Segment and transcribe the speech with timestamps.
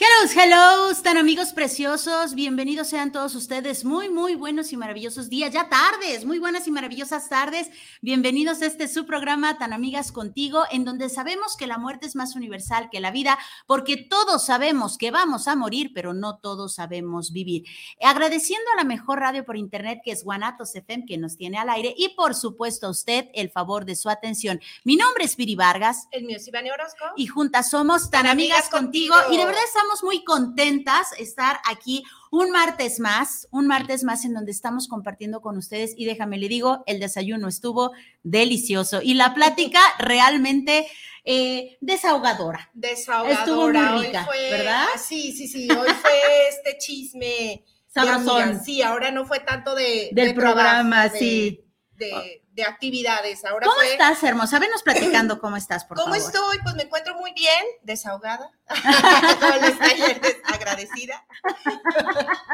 [0.00, 5.52] Hello, hello, tan amigos preciosos, bienvenidos sean todos ustedes, muy, muy buenos y maravillosos días,
[5.52, 7.68] ya tardes, muy buenas y maravillosas tardes,
[8.00, 12.14] bienvenidos a este su programa Tan Amigas Contigo, en donde sabemos que la muerte es
[12.14, 16.76] más universal que la vida, porque todos sabemos que vamos a morir, pero no todos
[16.76, 17.64] sabemos vivir.
[18.00, 21.70] Agradeciendo a la mejor radio por internet que es Guanatos FM, que nos tiene al
[21.70, 24.60] aire, y por supuesto a usted el favor de su atención.
[24.84, 26.06] Mi nombre es Viri Vargas.
[26.12, 27.04] El mío es Iván Orozco.
[27.16, 29.16] Y juntas somos Tan, Amigas, contigo.
[29.16, 34.24] contigo, y de verdad estamos muy contentas estar aquí un martes más, un martes más
[34.24, 39.14] en donde estamos compartiendo con ustedes y déjame le digo, el desayuno estuvo delicioso y
[39.14, 40.86] la plática realmente
[41.24, 42.70] eh, desahogadora.
[42.74, 43.40] Desahogadora.
[43.40, 44.86] Estuvo muy rica, ¿verdad?
[44.98, 46.10] Sí, sí, sí, hoy fue
[46.48, 47.64] este chisme.
[47.86, 48.62] Sabrosón.
[48.62, 50.10] Sí, ahora no fue tanto de...
[50.12, 51.50] Del programa, sí.
[51.50, 51.67] De,
[51.98, 53.44] de actividades.
[53.44, 54.58] Ahora ¿Cómo estás, hermosa?
[54.58, 56.26] Venos platicando cómo estás, por ¿Cómo favor.
[56.26, 56.58] estoy?
[56.62, 58.50] Pues me encuentro muy bien, desahogada,
[60.44, 61.24] agradecida.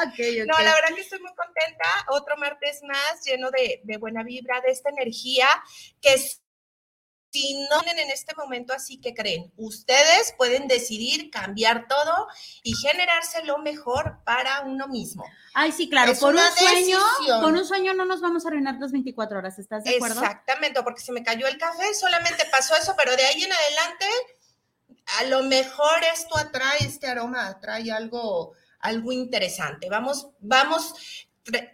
[0.08, 0.46] Okay, okay.
[0.46, 1.84] No, la verdad que estoy muy contenta.
[2.08, 5.48] Otro martes más lleno de, de buena vibra, de esta energía
[6.00, 6.14] que
[7.34, 12.28] si no tienen en este momento así que creen, ustedes pueden decidir cambiar todo
[12.62, 15.24] y generarse lo mejor para uno mismo.
[15.52, 17.42] Ay, sí, claro, Es por un sueño, decisión.
[17.42, 20.20] con un sueño no nos vamos a arruinar las 24 horas, ¿estás de acuerdo?
[20.20, 24.06] Exactamente, porque se me cayó el café, solamente pasó eso, pero de ahí en adelante,
[25.18, 29.88] a lo mejor esto atrae, este aroma atrae algo, algo interesante.
[29.90, 30.94] Vamos, vamos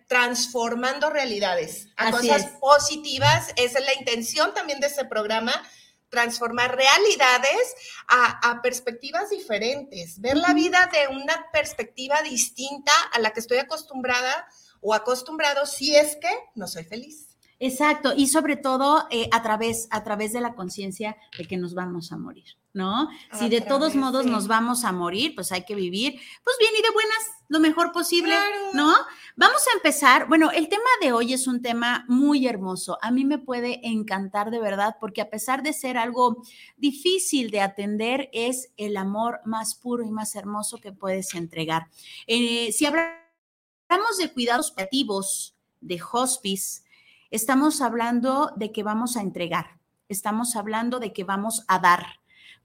[0.09, 2.51] transformando realidades a Así cosas es.
[2.61, 3.49] positivas.
[3.57, 5.53] Esa es la intención también de este programa,
[6.09, 7.75] transformar realidades
[8.09, 13.59] a, a perspectivas diferentes, ver la vida de una perspectiva distinta a la que estoy
[13.59, 14.47] acostumbrada
[14.81, 17.27] o acostumbrado si es que no soy feliz.
[17.63, 21.75] Exacto, y sobre todo eh, a, través, a través de la conciencia de que nos
[21.75, 23.11] vamos a morir, ¿no?
[23.39, 26.81] Si de todos modos nos vamos a morir, pues hay que vivir, pues bien y
[26.83, 28.71] de buenas, lo mejor posible, Claro.
[28.73, 28.95] ¿no?
[29.41, 30.29] Vamos a empezar.
[30.29, 32.99] Bueno, el tema de hoy es un tema muy hermoso.
[33.01, 36.43] A mí me puede encantar de verdad, porque a pesar de ser algo
[36.77, 41.87] difícil de atender, es el amor más puro y más hermoso que puedes entregar.
[42.27, 46.83] Eh, si hablamos de cuidados paliativos, de hospice,
[47.31, 49.81] estamos hablando de que vamos a entregar,
[50.11, 52.05] estamos hablando de que vamos a dar,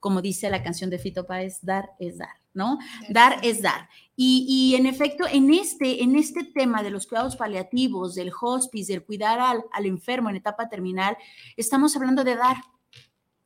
[0.02, 2.80] como dice la canción de Fito Páez, dar es dar, ¿no?
[3.10, 3.88] Dar es dar.
[4.16, 8.94] Y, y en efecto, en este, en este tema de los cuidados paliativos, del hospice,
[8.94, 11.16] del cuidar al, al enfermo en etapa terminal,
[11.58, 12.58] estamos hablando de dar.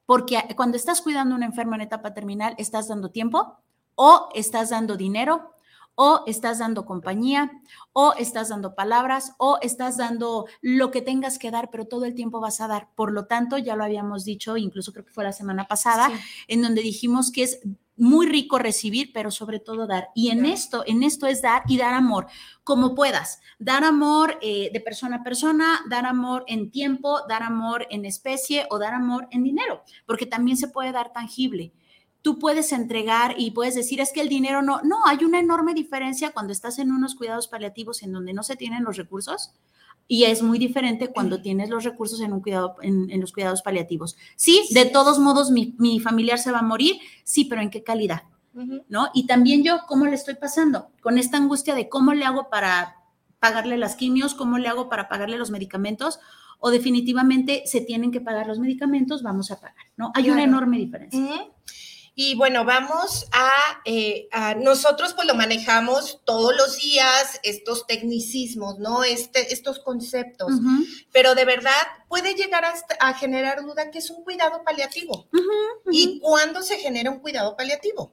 [0.06, 3.58] Porque cuando estás cuidando a un enfermo en etapa terminal, estás dando tiempo
[3.96, 5.56] o estás dando dinero
[6.02, 7.52] o estás dando compañía,
[7.92, 12.16] o estás dando palabras, o estás dando lo que tengas que dar, pero todo el
[12.16, 12.88] tiempo vas a dar.
[12.96, 16.16] Por lo tanto, ya lo habíamos dicho, incluso creo que fue la semana pasada, Sí.
[16.48, 17.60] en donde dijimos que es
[18.00, 20.10] muy rico recibir, pero sobre todo dar.
[20.16, 22.28] Y en esto, en esto es dar y dar amor,
[22.64, 23.42] como puedas.
[23.60, 28.66] Dar amor eh, de persona a persona, dar amor en tiempo, dar amor en especie
[28.70, 31.74] o dar amor en dinero, porque también se puede dar tangible
[32.22, 35.74] tú puedes entregar y puedes decir, es que el dinero no, no, hay una enorme
[35.74, 39.54] diferencia cuando estás en unos cuidados paliativos en donde no se tienen los recursos
[40.12, 43.62] y es muy diferente cuando tienes los recursos en, un cuidado, en, en los cuidados
[43.62, 44.18] paliativos.
[44.36, 47.84] Sí, de todos modos, mi, mi familiar se va a morir, sí, pero ¿en qué
[47.84, 48.24] calidad?
[48.90, 49.10] ¿no?
[49.14, 50.90] Y también yo, ¿cómo le estoy pasando?
[51.02, 52.98] Con esta angustia de cómo le hago para
[53.40, 56.20] pagarle las quimios, cómo le hago para pagarle los medicamentos,
[56.60, 60.12] o definitivamente se tienen que pagar los medicamentos, vamos a pagar, ¿no?
[60.16, 61.48] Hay una enorme diferencia.
[62.22, 63.28] Y bueno, vamos
[63.86, 69.06] eh, a, nosotros pues lo manejamos todos los días, estos tecnicismos, ¿no?
[69.06, 70.52] Este, estos conceptos,
[71.14, 71.72] pero de verdad
[72.10, 72.66] puede llegar
[73.00, 75.30] a, generar duda que es un cuidado paliativo.
[75.90, 78.12] ¿Y cuándo se genera un cuidado paliativo?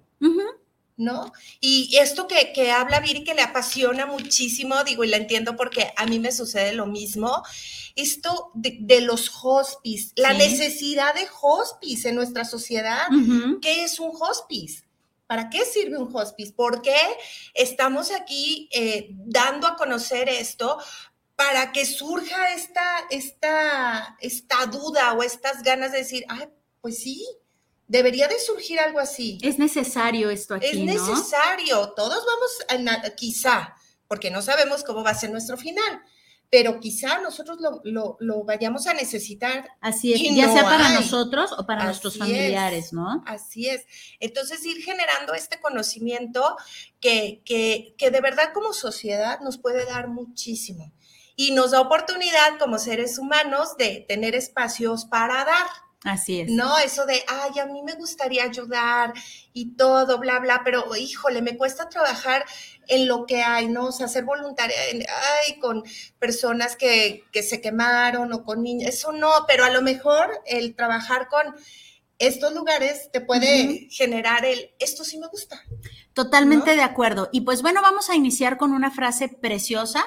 [0.97, 1.33] ¿No?
[1.61, 5.93] Y esto que, que habla Viri, que le apasiona muchísimo, digo, y la entiendo porque
[5.97, 7.43] a mí me sucede lo mismo,
[7.97, 13.07] esto de, los hospice, la necesidad de hospice en nuestra sociedad.
[13.63, 14.85] ¿Qué es un hospice?
[15.27, 16.53] ¿Para qué sirve un hospice?
[16.53, 16.97] ¿Por qué
[17.55, 20.79] estamos aquí eh, dando a conocer esto?
[21.35, 26.49] Para que surja esta, esta, esta duda o estas ganas de decir, ay,
[26.81, 27.27] pues sí,
[27.88, 29.38] Debería de surgir algo así.
[29.43, 30.67] Es necesario esto aquí.
[30.67, 31.91] Es necesario.
[31.91, 33.77] Todos vamos a, quizá,
[34.09, 36.03] porque no sabemos cómo va a ser nuestro final,
[36.50, 39.69] pero quizá nosotros lo, vayamos a necesitar.
[39.81, 43.23] Así es, ya sea para nosotros o para nuestros familiares, ¿no?
[43.27, 43.87] Así es.
[44.21, 46.56] Entonces, ir generando este conocimiento
[47.00, 50.93] que, que, que de verdad como sociedad nos puede dar muchísimo
[51.37, 55.67] y nos da oportunidad como seres humanos de tener espacios para dar.
[56.06, 56.50] Así es.
[56.50, 59.12] No, eso de, ay, a mí me gustaría ayudar
[59.53, 62.44] y todo, bla, bla, pero híjole, me cuesta trabajar
[62.87, 63.87] en lo que hay, ¿no?
[63.87, 65.82] O sea, ser voluntaria, ay, con
[66.20, 70.76] personas que, que se quemaron o con niños, eso no, pero a lo mejor el
[70.76, 71.56] trabajar con
[72.20, 75.61] estos lugares te puede generar el, esto sí me gusta.
[76.14, 77.29] Totalmente de acuerdo.
[77.32, 80.05] Y pues bueno, vamos a iniciar con una frase preciosa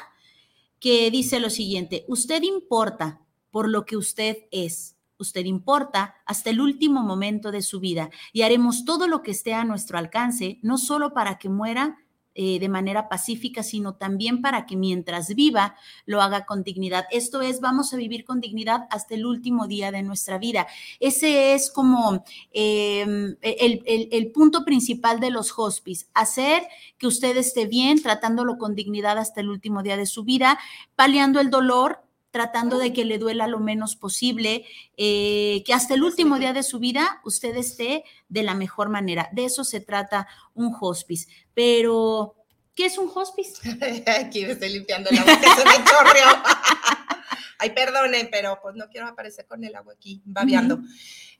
[0.79, 3.19] que dice lo siguiente, usted importa
[3.51, 8.41] por lo que usted es usted importa hasta el último momento de su vida y
[8.41, 11.97] haremos todo lo que esté a nuestro alcance, no solo para que muera
[12.41, 15.75] eh, de manera pacífica, sino también para que mientras viva
[16.05, 17.05] lo haga con dignidad.
[17.11, 20.65] Esto es, vamos a vivir con dignidad hasta el último día de nuestra vida.
[21.01, 26.63] Ese es como em, el, el punto principal de los hospice, hacer
[26.97, 30.59] que usted esté bien, tratándolo con dignidad hasta el último día de su vida,
[30.95, 32.05] paliando el dolor,
[32.39, 34.65] tratando de que le duela lo menos posible,
[34.95, 39.27] eh, que hasta el último día de su vida usted esté de la mejor manera.
[39.33, 41.27] De eso se trata un hospice.
[41.53, 42.37] Pero,
[42.75, 43.59] ¿qué es un hospice?
[44.21, 45.71] Aquí me estoy limpiando la boca, se me.
[47.59, 50.79] Ay, perdone, pero pues no quiero aparecer con el agua aquí, babeando.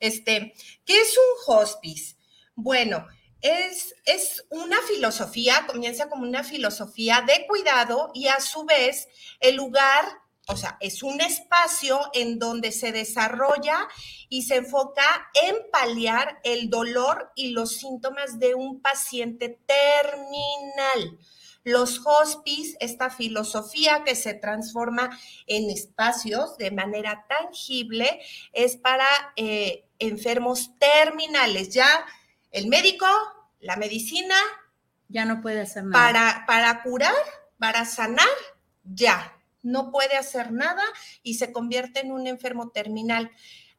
[0.00, 0.52] Este,
[0.84, 2.16] ¿qué es un hospice?
[2.54, 3.06] Bueno,
[3.40, 9.08] es, es, una filosofía, comienza como una filosofía de cuidado y a su vez
[9.40, 10.04] el lugar
[10.50, 13.88] o sea, es un espacio en donde se desarrolla
[14.28, 21.18] y se enfoca en paliar el dolor y los síntomas de un paciente terminal.
[21.62, 25.16] Los hospice, esta filosofía que se transforma
[25.46, 28.20] en espacios de manera tangible,
[28.52, 29.06] es para
[29.36, 31.70] eh, enfermos terminales.
[31.70, 32.06] Ya
[32.50, 33.06] el médico,
[33.60, 34.34] la medicina.
[35.08, 36.04] Ya no puede hacer nada.
[36.04, 37.14] Para, para curar,
[37.58, 38.26] para sanar,
[38.84, 40.82] ya no puede hacer nada
[41.22, 43.30] y se convierte en un enfermo terminal.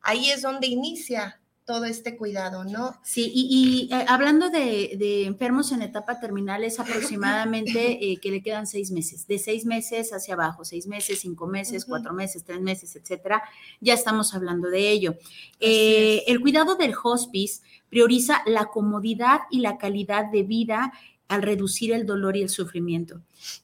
[0.02, 3.00] Ahí es donde inicia todo este cuidado, ¿no?
[3.04, 7.72] Sí, y, eh, hablando de, enfermos en etapa terminal, es aproximadamente
[8.12, 11.86] eh, que le quedan seis meses, de seis meses hacia abajo, seis meses, cinco meses,
[11.86, 13.42] cuatro meses, tres meses, etcétera,
[13.80, 15.16] ya estamos hablando de ello.
[15.60, 20.92] Eh, el cuidado del hospice prioriza la comodidad y la calidad de vida
[21.32, 23.22] al reducir el dolor y el sufrimiento.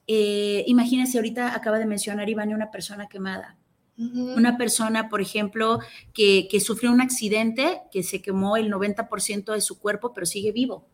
[0.07, 3.57] Eh, imagínense, ahorita acaba de mencionar Iván una persona quemada.
[3.97, 5.79] Una persona, por ejemplo,
[6.13, 10.87] que, sufrió un accidente, que se quemó el 90% de su cuerpo, pero sigue vivo.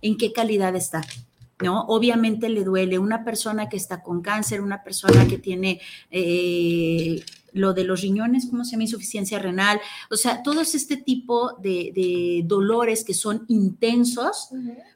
[0.00, 1.02] ¿En qué calidad está?
[1.62, 1.82] ¿no?
[1.82, 2.98] Obviamente le duele.
[2.98, 8.46] Una persona que está con cáncer, una persona que tiene eh, lo de los riñones,
[8.50, 8.84] ¿cómo se llama?
[8.84, 9.80] Insuficiencia renal.
[10.10, 14.50] O sea, todos este tipo de, dolores que son intensos,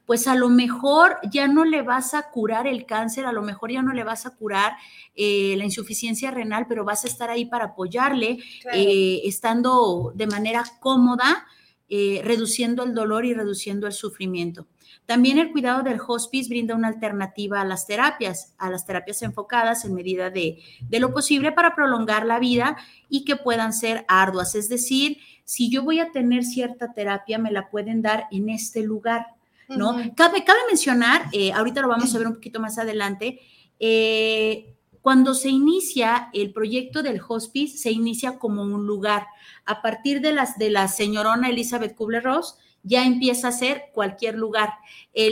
[0.07, 3.73] pues a lo mejor ya no le vas a curar el cáncer, a lo mejor
[3.73, 4.73] ya no le vas a curar
[5.15, 8.39] eh, la insuficiencia renal, pero vas a estar ahí para apoyarle,
[8.73, 11.47] eh, estando de manera cómoda,
[11.89, 14.67] reduciendo el dolor y reduciendo el sufrimiento.
[15.07, 19.85] También el cuidado del hospice brinda una alternativa a las terapias, a las terapias enfocadas
[19.85, 22.77] en medida de, lo posible para prolongar la vida
[23.11, 24.55] y que puedan ser arduas.
[24.55, 28.83] Es decir, si yo voy a tener cierta terapia, me la pueden dar en este
[28.83, 29.27] lugar,
[29.69, 29.95] ¿no?
[30.17, 33.41] cabe, cabe, mencionar, eh, ahorita lo vamos a ver un poquito más adelante,
[33.79, 39.27] eh, cuando se inicia el proyecto del hospice, se inicia como un lugar.
[39.67, 44.75] A partir de las de la señorona Elizabeth Kubler-Ross, ya empieza a ser cualquier lugar.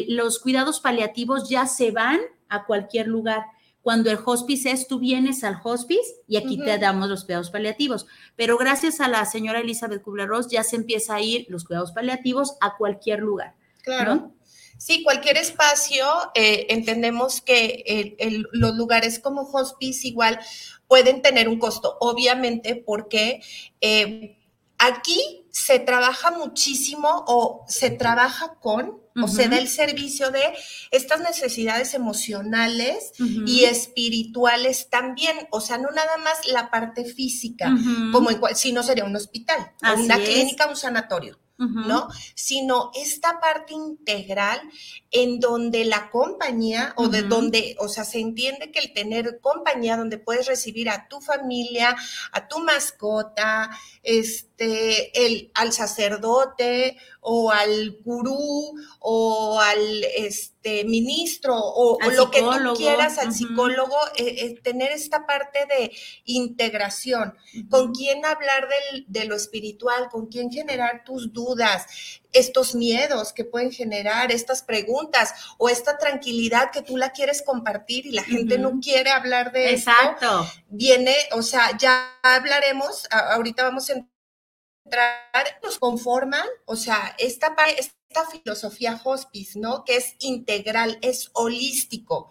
[0.09, 3.45] los cuidados paliativos ya se van a cualquier lugar.
[3.83, 8.07] Cuando el hospice es, tú vienes al hospice y aquí te damos los cuidados paliativos.
[8.37, 12.57] Pero gracias a la señora Elizabeth Kubler-Ross ya se empieza a ir los cuidados paliativos
[12.61, 13.55] a cualquier lugar.
[13.83, 14.33] Claro.
[14.79, 18.17] Sí, cualquier espacio, eh, entendemos que
[18.53, 20.41] los lugares como hospice igual
[20.89, 23.41] pueden tener un costo, obviamente, porque
[23.81, 24.37] eh,
[24.79, 30.43] aquí se trabaja muchísimo o se trabaja con o se da el servicio de
[30.91, 33.13] estas necesidades emocionales
[33.47, 37.71] y espirituales también, o sea, no nada más la parte física,
[38.11, 41.39] como en si no sería un hospital, una clínica, un sanatorio.
[41.71, 42.09] ¿No?
[42.35, 44.61] Sino esta parte integral
[45.11, 49.97] en donde la compañía o de donde, o sea, se entiende que el tener compañía
[49.97, 51.95] donde puedes recibir a tu familia,
[52.33, 53.71] a tu mascota,
[54.03, 62.75] este, el, al sacerdote o al gurú o al este, ministro o, lo que tú
[62.77, 65.93] quieras, al psicólogo, eh, eh, tener esta parte de
[66.25, 67.35] integración,
[67.71, 68.69] con quién hablar
[69.07, 71.52] de lo espiritual, con quién generar tus dudas,
[72.33, 78.07] estos miedos que pueden generar, estas preguntas o esta tranquilidad que tú la quieres compartir
[78.07, 80.47] y la gente no quiere hablar de Exacto.
[80.69, 84.07] viene, o sea, ya hablaremos, ahorita vamos a
[84.85, 89.85] entrar, nos conforman, o sea, esta, esta filosofía hospice, ¿no?
[89.85, 92.31] Que es integral, es holístico.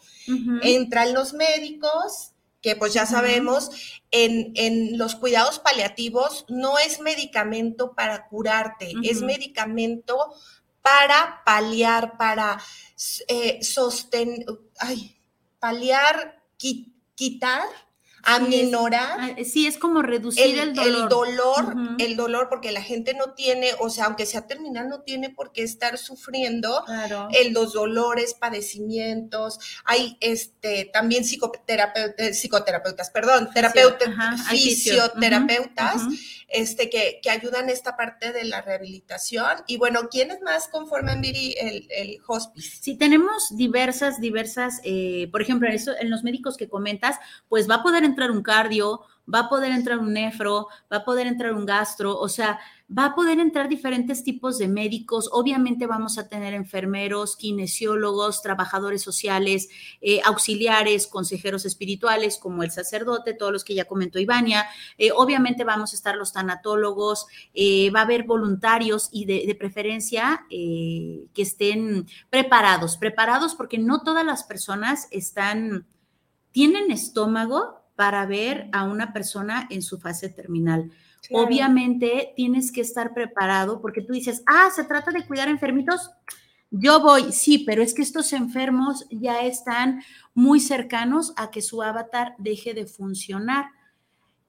[0.61, 2.30] Entran los médicos,
[2.61, 3.71] que pues ya sabemos,
[4.11, 10.33] en, los cuidados paliativos no es medicamento para curarte, es medicamento
[10.81, 12.61] para paliar, para
[13.27, 14.45] eh, sostener,
[14.79, 15.17] ay,
[15.59, 16.43] paliar,
[17.15, 17.67] quitar
[18.23, 19.17] aminorar.
[19.19, 20.87] Ah, eh, sí, es como reducir el, dolor.
[20.87, 25.01] El dolor, el dolor, porque la gente no tiene, o sea, aunque sea terminal, no
[25.01, 26.83] tiene por qué estar sufriendo
[27.31, 29.59] el, los dolores, padecimientos.
[29.85, 34.09] Hay este también psicoterapeutas, psicoterapeutas, perdón, terapeutas,
[34.49, 36.01] fisioterapeutas
[36.51, 39.63] este, que, que, ayudan esta parte de la rehabilitación.
[39.67, 42.77] Y bueno, ¿quiénes más conforman, Viri, el, el hospice?
[42.81, 47.17] Sí, tenemos diversas, diversas, eh, por ejemplo, en, eso, en los médicos que comentas,
[47.47, 49.01] pues va a poder entrar un cardio,
[49.33, 52.59] va a poder entrar un nefro, va a poder entrar un gastro, o sea,
[52.91, 55.29] va a poder entrar diferentes tipos de médicos.
[55.31, 59.69] Obviamente vamos a tener enfermeros, kinesiólogos, trabajadores sociales,
[60.01, 64.65] eh, auxiliares, consejeros espirituales, como el sacerdote, todos los que ya comentó Ivania.
[64.97, 69.55] Eh, obviamente vamos a estar los tanatólogos, eh, va a haber voluntarios y de, de
[69.55, 75.87] preferencia que estén preparados, preparados porque no todas las personas están,
[76.51, 80.89] tienen estómago para ver a una persona en su fase terminal.
[81.29, 86.09] Obviamente tienes que estar preparado porque tú dices, ah, se trata de cuidar enfermitos.
[86.71, 90.01] Yo voy, sí, pero es que estos enfermos ya están
[90.33, 93.65] muy cercanos a que su avatar deje de funcionar.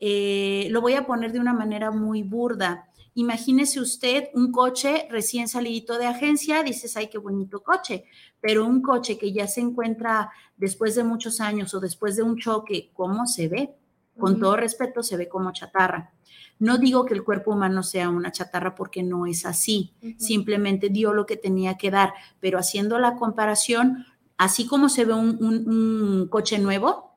[0.00, 2.88] Eh, lo voy a poner de una manera muy burda.
[3.14, 8.04] Imagínese usted un coche recién salidito de agencia, dices, ay, qué bonito coche,
[8.40, 12.38] pero un coche que ya se encuentra después de muchos años o después de un
[12.38, 13.74] choque, ¿cómo se ve?
[14.18, 16.12] Con todo respeto, se ve como chatarra.
[16.58, 21.12] No digo que el cuerpo humano sea una chatarra porque no es así, simplemente dio
[21.12, 24.06] lo que tenía que dar, pero haciendo la comparación,
[24.38, 27.11] así como se ve un coche nuevo,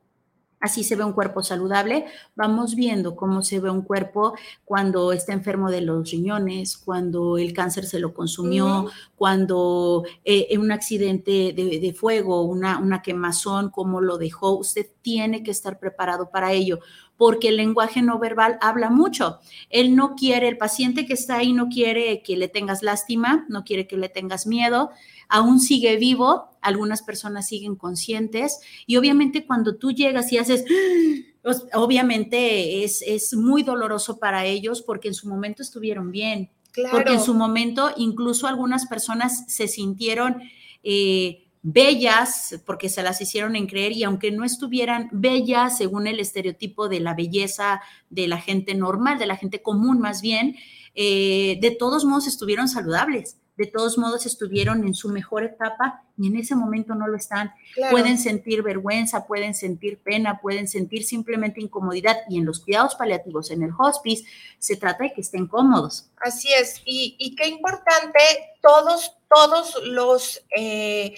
[0.60, 2.06] Así se ve un cuerpo saludable.
[2.34, 4.34] Vamos viendo cómo se ve un cuerpo
[4.64, 8.86] cuando está enfermo de los riñones, cuando el cáncer se lo consumió,
[9.16, 14.56] cuando eh, en un accidente de, fuego, una, una quemazón, cómo lo dejó.
[14.56, 16.80] Usted tiene que estar preparado para ello
[17.16, 19.38] porque el lenguaje no verbal habla mucho.
[19.70, 23.64] Él no quiere, el paciente que está ahí no quiere que le tengas lástima, no
[23.64, 24.90] quiere que le tengas miedo,
[25.28, 30.64] aún sigue vivo, algunas personas siguen conscientes y obviamente cuando tú llegas y haces,
[31.42, 36.50] pues, obviamente es, es muy doloroso para ellos porque en su momento estuvieron bien,
[36.90, 40.42] porque en su momento incluso algunas personas se sintieron...
[40.82, 46.20] Eh, bellas, porque se las hicieron en creer, y aunque no estuvieran bellas según el
[46.20, 50.56] estereotipo de la belleza de la gente normal, de la gente común más bien,
[50.94, 56.26] eh, de todos modos estuvieron saludables de todos modos estuvieron en su mejor etapa y
[56.26, 57.52] en ese momento no lo están.
[57.90, 63.50] Pueden sentir vergüenza, pueden sentir pena, pueden sentir simplemente incomodidad y en los cuidados paliativos,
[63.50, 64.26] en el hospice,
[64.58, 66.10] se trata de que estén cómodos.
[66.20, 68.18] Así es, y, qué importante,
[68.60, 71.14] todos, todos los, eh,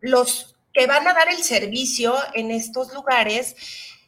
[0.00, 3.56] los que van a dar el servicio en estos lugares,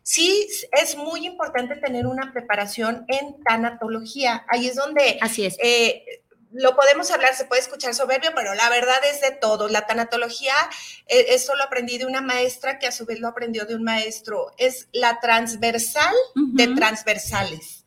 [0.02, 4.44] sí es muy importante tener una preparación en tanatología.
[4.48, 5.56] Ahí es donde Así es.
[5.62, 6.04] Eh,
[6.52, 9.68] lo podemos hablar, se puede escuchar soberbio, pero la verdad es de todo.
[9.68, 10.54] La tanatología,
[11.06, 13.84] eh, esto lo aprendí de una maestra que a su vez lo aprendió de un
[13.84, 14.52] maestro.
[14.56, 17.84] Es la transversal de transversales.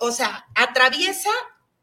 [0.00, 1.30] O sea, atraviesa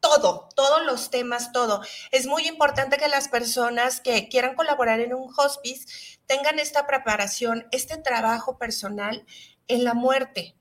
[0.10, 1.82] todo, todos los temas, todo.
[2.12, 5.88] Es muy importante que las personas que quieran colaborar en un hospice
[6.26, 9.26] tengan esta preparación, este trabajo personal
[9.68, 10.58] en la muerte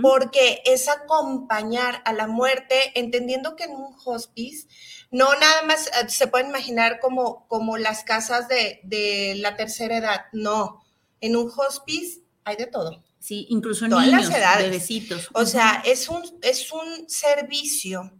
[0.00, 4.66] porque es acompañar a la muerte, entendiendo que en un hospice
[5.10, 9.98] no nada más eh, se pueden imaginar como, como las casas de, de la tercera
[9.98, 10.82] edad, no,
[11.20, 13.02] en un hospice hay de todo.
[13.18, 14.64] Sí, incluso Todas niños, las edades.
[14.70, 15.28] bebecitos.
[15.34, 18.10] O sea, es un, es un servicio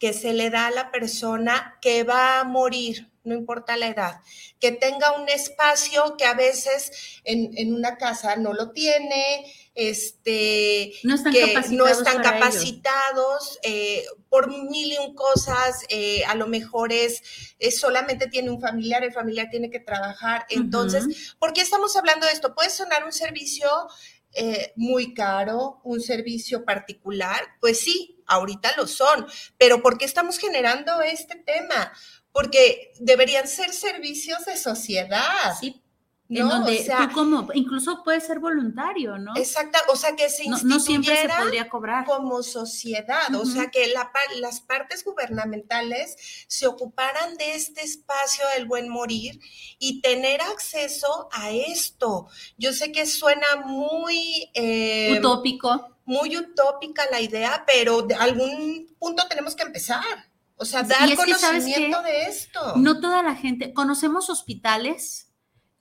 [0.00, 4.20] que se le da a la persona que va a morir, no importa la edad,
[4.58, 11.14] que tenga un espacio que a veces en, una casa no lo tiene, este, no
[11.14, 16.46] están que capacitados, no están capacitados eh, por mil y un cosas, eh, a lo
[16.46, 17.22] mejor es,
[17.78, 20.46] solamente tiene un familiar, el familiar tiene que trabajar.
[20.48, 22.54] Entonces, ¿por qué estamos hablando de esto?
[22.54, 23.68] Puede sonar un servicio
[24.34, 29.26] eh, muy caro, un servicio particular, pues sí, ahorita lo son,
[29.58, 31.92] pero ¿por qué estamos generando este tema?
[32.32, 35.54] porque deberían ser servicios de sociedad.
[35.58, 35.82] Sí.
[36.30, 39.32] En donde tú como, incluso puede ser voluntario, ¿no?
[39.36, 42.04] Exacto, o sea que se no, no siempre se podría cobrar.
[42.04, 43.92] como sociedad, o sea que
[44.40, 49.40] las partes gubernamentales se ocuparan de este espacio del buen morir
[49.78, 52.28] y tener acceso a esto.
[52.56, 54.50] Yo sé que suena muy...
[54.54, 55.96] Eh, Utópico.
[56.04, 60.30] Muy utópica la idea, pero de algún punto tenemos que empezar.
[60.56, 62.76] O sea, dar conocimiento de esto.
[62.76, 65.29] No toda la gente, conocemos hospitales,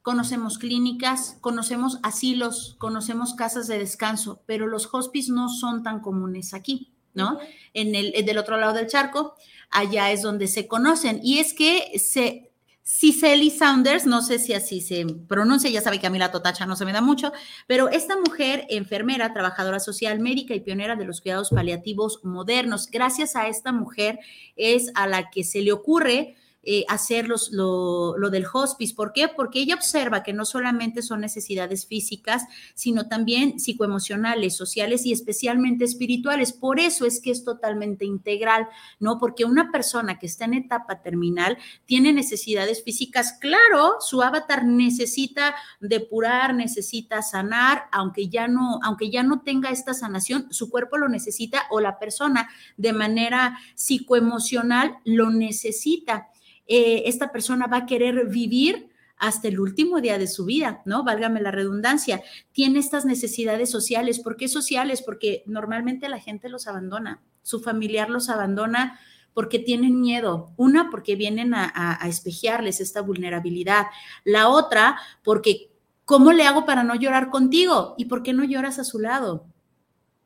[0.01, 6.53] conocemos clínicas, conocemos asilos, conocemos casas de descanso, pero los hospices no son tan comunes
[6.53, 7.39] aquí, ¿no?
[7.73, 9.35] En el del otro lado del charco,
[9.69, 11.19] allá es donde se conocen.
[11.23, 12.49] Y es que se
[12.91, 16.65] Cicely Saunders, no sé si así se pronuncia, ya sabe que a mí la totacha
[16.65, 17.31] no se me da mucho,
[17.67, 23.35] pero esta mujer, enfermera, trabajadora social, médica y pionera de los cuidados paliativos modernos, gracias
[23.35, 24.17] a esta mujer
[24.55, 28.93] es a la que se le ocurre eh, hacer lo, del hospice.
[28.93, 29.29] ¿Por qué?
[29.29, 32.43] Porque ella observa que no solamente son necesidades físicas,
[32.75, 36.51] sino también psicoemocionales, sociales y especialmente espirituales.
[36.51, 38.67] Por eso es que es totalmente integral,
[38.99, 39.19] ¿no?
[39.19, 45.55] Porque una persona que está en etapa terminal tiene necesidades físicas, claro, su avatar necesita
[45.79, 51.07] depurar, necesita sanar, aunque ya no, aunque ya no tenga esta sanación, su cuerpo lo
[51.07, 56.27] necesita o la persona de manera psicoemocional lo necesita.
[56.69, 61.03] Eh, esta persona va a querer vivir hasta el último día de su vida, ¿no?
[61.03, 62.21] Válgame la redundancia.
[62.53, 64.19] Tiene estas necesidades sociales.
[64.19, 65.01] ¿Por qué sociales?
[65.01, 68.97] Porque normalmente la gente los abandona, su familiar los abandona
[69.33, 70.53] porque tienen miedo.
[70.55, 73.87] Una, porque vienen a, a, a espejearles esta vulnerabilidad.
[74.23, 75.71] La otra, porque
[76.05, 77.95] ¿cómo le hago para no llorar contigo?
[77.97, 79.45] ¿Y por qué no lloras a su lado?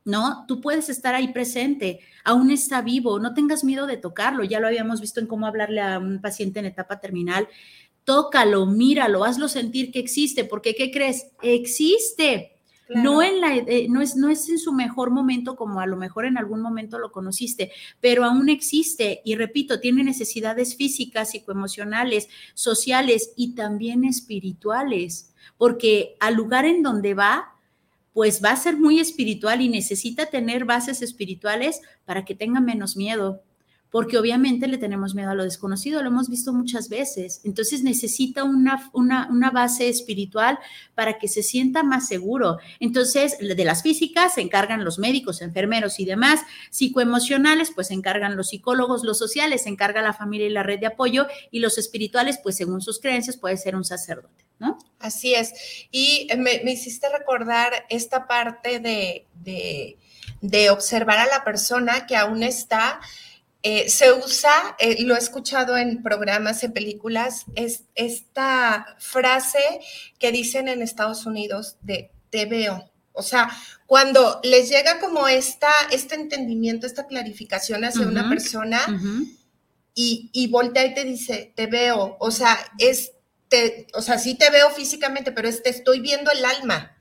[0.05, 0.45] ¿No?
[0.47, 4.67] Tú puedes estar ahí presente, aún está vivo, no tengas miedo de tocarlo, ya lo
[4.67, 7.47] habíamos visto en cómo hablarle a un paciente en etapa terminal.
[8.03, 11.27] Tócalo, míralo, hazlo sentir que existe, porque ¿qué crees?
[11.41, 12.49] Existe.
[12.89, 15.95] No, en la, eh, no, es, no es en su mejor momento como a lo
[15.95, 22.27] mejor en algún momento lo conociste, pero aún existe y repito, tiene necesidades físicas, psicoemocionales,
[22.53, 27.52] sociales y también espirituales, porque al lugar en donde va
[28.13, 32.95] pues va a ser muy espiritual y necesita tener bases espirituales para que tenga menos
[32.95, 33.43] miedo,
[33.93, 37.41] porque obviamente le tenemos miedo a lo desconocido, lo hemos visto muchas veces.
[37.43, 40.57] Entonces necesita una, una, base espiritual
[40.95, 42.57] para que se sienta más seguro.
[42.79, 46.39] Entonces, de las físicas se encargan los médicos, enfermeros y demás,
[46.71, 50.79] psicoemocionales, pues se encargan los psicólogos, los sociales, se encarga la familia y la red
[50.79, 54.79] de apoyo, y los espirituales, pues según sus creencias, puede ser un sacerdote, ¿no?
[54.97, 55.53] Así es.
[55.91, 59.27] Y me, hiciste recordar esta parte de,
[60.41, 62.99] de observar a la persona que aún está
[63.65, 69.79] eh, se usa, eh, lo he escuchado en programas, en películas, es esta frase
[70.19, 72.91] que dicen en Estados Unidos de te veo.
[73.13, 73.49] O sea,
[73.85, 78.81] cuando les llega como esta, este entendimiento, esta clarificación hacia una persona
[79.93, 82.17] y, y voltea y te dice, te veo.
[82.19, 83.13] O sea, es
[83.93, 86.97] o sea, sí te veo físicamente, pero te estoy viendo el alma.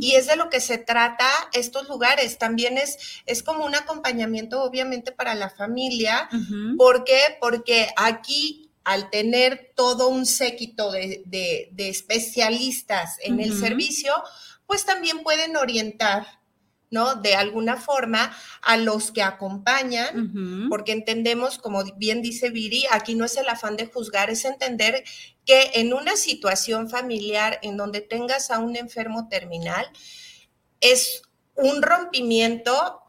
[0.00, 2.38] Y es de lo que se trata estos lugares.
[2.38, 6.28] También es, es como un acompañamiento, obviamente, para la familia.
[6.76, 7.20] ¿Por qué?
[7.40, 14.12] Porque aquí, al tener todo un séquito de, especialistas en el servicio,
[14.66, 16.26] pues también pueden orientar
[16.90, 17.16] ¿no?
[17.16, 18.32] De alguna forma
[18.62, 23.76] a los que acompañan, porque entendemos, como bien dice Viri, aquí no es el afán
[23.76, 25.02] de juzgar, es entender
[25.44, 29.86] que en una situación familiar en donde tengas a un enfermo terminal,
[30.80, 31.22] es
[31.54, 33.02] un rompimiento,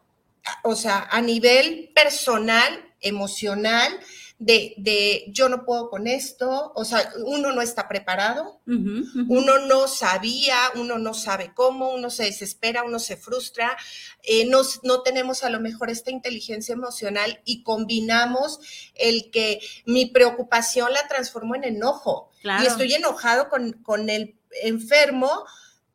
[0.64, 4.00] o sea, a nivel personal, emocional,
[4.38, 10.58] de, yo no puedo con esto, o sea, uno no está preparado, uno no sabía,
[10.76, 13.78] uno no sabe cómo, uno se desespera, uno se frustra,
[14.24, 18.60] eh, no, no tenemos a lo mejor esta inteligencia emocional y combinamos
[18.96, 22.32] el que mi preocupación la transformo en enojo.
[22.44, 25.46] Y estoy enojado con, con el enfermo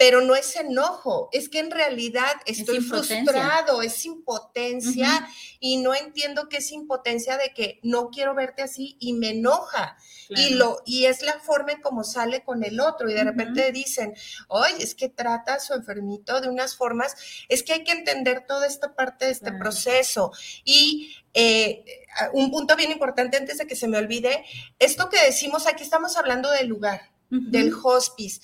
[0.00, 6.48] pero no es enojo, es que en realidad estoy frustrado, es impotencia y no entiendo
[6.48, 9.98] que es impotencia de que no quiero verte así y me enoja.
[10.30, 13.72] Y, lo, y es la forma en cómo sale con el otro y de repente
[13.72, 14.14] dicen,
[14.48, 17.14] oye, es que trata a su enfermito de unas formas,
[17.50, 20.32] es que hay que entender toda esta parte de este proceso.
[20.64, 21.84] Y eh,
[22.32, 24.46] un punto bien importante antes de que se me olvide,
[24.78, 28.40] esto que decimos, aquí estamos hablando del lugar, del hospice,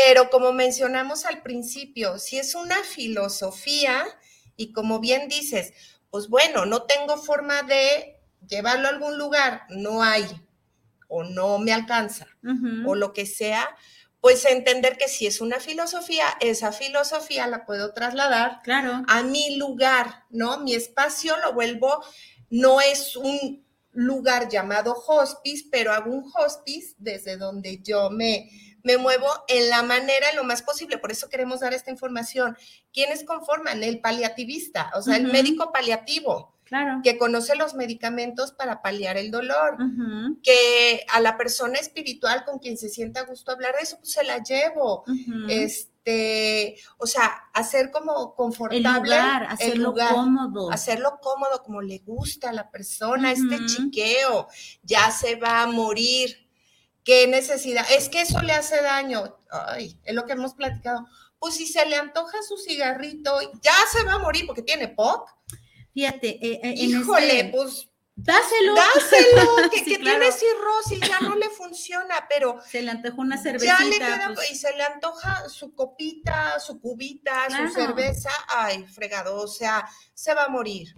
[0.00, 4.06] pero como mencionamos al principio, si es una filosofía
[4.56, 5.72] y como bien dices,
[6.08, 10.24] pues bueno, no tengo forma de llevarlo a algún lugar, no hay
[11.08, 12.28] o no me alcanza
[12.86, 13.68] o lo que sea,
[14.20, 19.02] pues entender que si es una filosofía, esa filosofía la puedo trasladar claro.
[19.08, 20.60] a mi lugar, ¿no?
[20.60, 22.04] Mi espacio lo vuelvo,
[22.50, 28.48] no es un lugar llamado hospice, pero hago un hospice desde donde yo me,
[28.88, 30.96] me muevo en la manera, en lo más posible.
[30.96, 32.56] Por eso queremos dar esta información.
[32.90, 33.84] ¿Quiénes conforman?
[33.84, 36.54] El paliativista, o sea, el médico paliativo.
[36.64, 37.00] Claro.
[37.02, 39.78] que conoce los medicamentos para paliar el dolor,
[40.42, 44.22] que a la persona espiritual con quien se sienta gusto hablar de eso, pues se
[44.22, 45.02] la llevo.
[45.48, 47.24] Este, o sea,
[47.54, 50.70] hacer como confortable el lugar, hacerlo cómodo.
[50.70, 54.48] Hacerlo cómodo, como le gusta a la persona, este chiqueo,
[54.82, 56.47] ya se va a morir
[57.08, 57.86] ¿Qué necesidad?
[57.90, 59.34] Es que eso le hace daño.
[59.50, 61.06] Ay, es lo que hemos platicado.
[61.38, 65.26] Pues si se le antoja su cigarrito, ya se va a morir porque tiene POC.
[65.94, 68.74] Fíjate, eh, eh híjole, este pues Dáselo.
[68.74, 72.60] Dáselo, que, tiene cirrosis, ya no le funciona, pero.
[72.68, 73.78] Se le antoja una cervecita.
[73.78, 74.50] Ya le queda, pues.
[74.50, 78.30] y se le antoja su copita, su cubita, su cerveza.
[78.48, 80.94] Ay, fregado, o sea, se va a morir.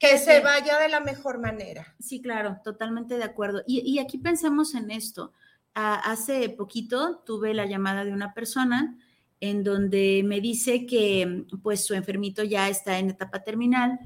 [0.00, 1.94] Que se vaya de la mejor manera.
[2.00, 3.62] Sí, claro, totalmente de acuerdo.
[3.68, 5.32] Y, y aquí pensamos en esto
[5.74, 8.96] hace poquito tuve la llamada de una persona
[9.40, 13.98] en donde me dice que pues su enfermito ya está en etapa terminal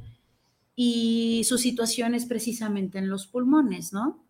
[0.74, 4.24] y su situación es precisamente en los pulmones, ¿no?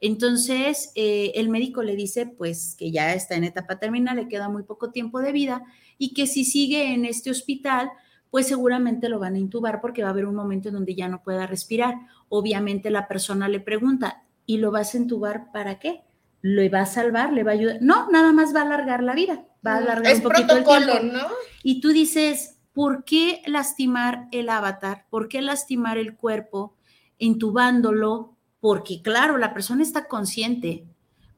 [0.00, 4.48] Entonces, eh, el médico le dice pues que ya está en etapa terminal, le queda
[4.48, 5.62] muy poco tiempo de vida
[5.96, 7.90] y que si sigue en este hospital,
[8.30, 11.08] pues seguramente lo van a intubar porque va a haber un momento en donde ya
[11.08, 11.94] no pueda respirar.
[12.28, 16.02] Obviamente la persona le pregunta, ¿y lo vas a intubar para qué?
[16.44, 17.78] Le va a salvar, le va a ayudar.
[17.80, 20.92] No, nada más va a alargar la vida, va a alargar un poquito el tiempo.
[21.02, 21.26] ¿no?
[21.62, 25.06] Y tú dices, ¿por qué lastimar el avatar?
[25.08, 26.76] ¿Por qué lastimar el cuerpo
[27.16, 28.36] intubándolo?
[28.60, 30.84] Porque claro, la persona está consciente.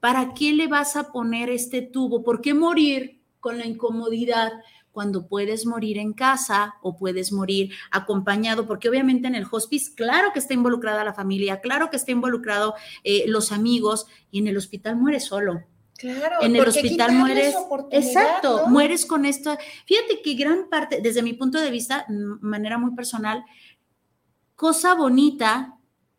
[0.00, 2.24] ¿Para qué le vas a poner este tubo?
[2.24, 4.54] ¿Por qué morir con la incomodidad?
[4.96, 10.32] Cuando puedes morir en casa o puedes morir acompañado, porque obviamente en el hospice, claro
[10.32, 14.56] que está involucrada la familia, claro que está involucrado eh, los amigos y en el
[14.56, 15.64] hospital mueres solo.
[15.98, 17.54] Claro, en el hospital mueres.
[17.90, 19.58] Exacto, mueres con esto.
[19.84, 23.44] Fíjate que gran parte, desde mi punto de vista, manera muy personal,
[24.54, 25.75] cosa bonita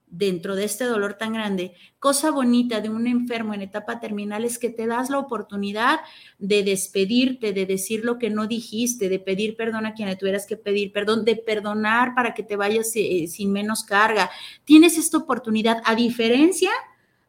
[0.10, 4.58] dentro de este dolor tan grande, cosa bonita de un enfermo en etapa terminal es
[4.58, 6.00] que te das la oportunidad
[6.40, 10.46] de despedirte, de decir lo que no dijiste, de pedir perdón a quien le tuvieras
[10.46, 14.30] que pedir perdón, de perdonar para que te vayas eh, sin menos carga.
[14.64, 16.72] Tienes esta oportunidad, a diferencia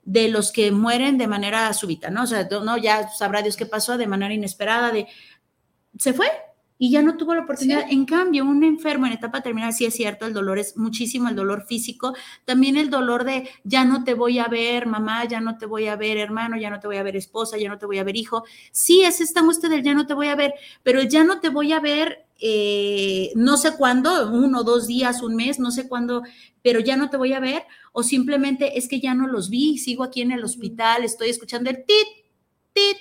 [0.04, 2.22] de los que mueren de manera súbita, ¿no?
[2.22, 5.06] O sea, no, ya sabrá Dios qué pasó de manera inesperada, de
[5.98, 6.30] se fue,
[6.78, 7.84] y ya no tuvo la oportunidad.
[7.90, 11.34] En cambio, un enfermo en etapa terminal, sí es cierto, el dolor es muchísimo, el
[11.34, 12.14] dolor físico,
[12.44, 15.88] también el dolor de ya no te voy a ver, mamá, ya no te voy
[15.88, 18.04] a ver, hermano, ya no te voy a ver, esposa, ya no te voy a
[18.04, 18.44] ver, hijo.
[18.70, 21.40] Sí, es esta angustia del ya no te voy a ver, pero el ya no
[21.40, 25.88] te voy a ver, eh, no sé cuándo, uno, dos días, un mes, no sé
[25.88, 26.22] cuándo,
[26.62, 29.78] pero ya no te voy a ver, o simplemente es que ya no los vi,
[29.78, 32.06] sigo aquí en el hospital, estoy escuchando el tit,
[32.72, 32.96] tit,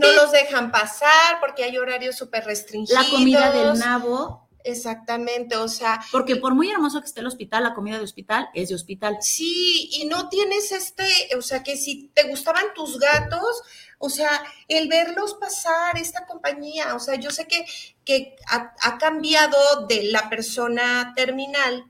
[0.00, 3.04] no los dejan pasar porque hay horarios súper restringidos.
[3.04, 6.00] La comida del nabo Exactamente, o sea.
[6.12, 9.18] Porque por muy hermoso que esté el hospital, la comida de hospital es de hospital.
[9.20, 11.04] Sí, y no tienes este,
[11.36, 13.62] o sea, que si te gustaban tus gatos,
[13.98, 17.64] o sea, el verlos pasar, esta compañía, o sea, yo sé que,
[18.04, 21.84] que ha, cambiado de la persona terminal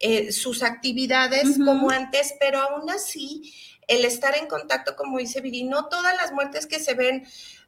[0.00, 3.54] eh, sus actividades como antes, pero aún así,
[3.88, 7.26] el estar en contacto, como dice Viri, no todas las muertes que se ven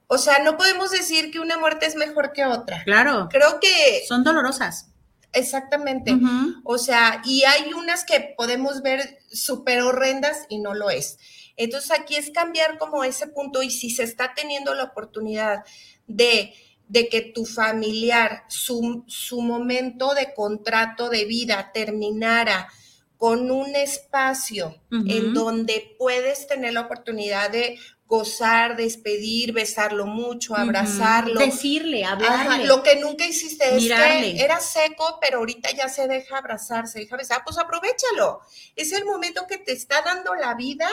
[0.08, 2.82] o sea, no podemos decir que una muerte es mejor que otra.
[2.84, 3.28] Claro.
[3.30, 4.04] Creo que...
[4.06, 4.88] Son dolorosas.
[5.32, 6.16] Exactamente.
[6.64, 11.18] O sea, y hay unas que podemos ver súper horrendas y no lo es.
[11.56, 15.64] Entonces aquí es cambiar como ese punto y si se está teniendo la oportunidad
[16.06, 16.54] de,
[16.88, 22.68] de que tu familiar, su, su momento de contrato de vida terminara
[23.16, 31.40] con un espacio en donde puedes tener la oportunidad de gozar, despedir, besarlo mucho, abrazarlo.
[31.40, 32.66] Decirle, hablarle.
[32.66, 37.00] lo que nunca hiciste es que era seco, pero ahorita ya se deja abrazar, se
[37.00, 38.40] deja besar, pues aprovechalo.
[38.76, 40.88] Es el momento que te está dando la vida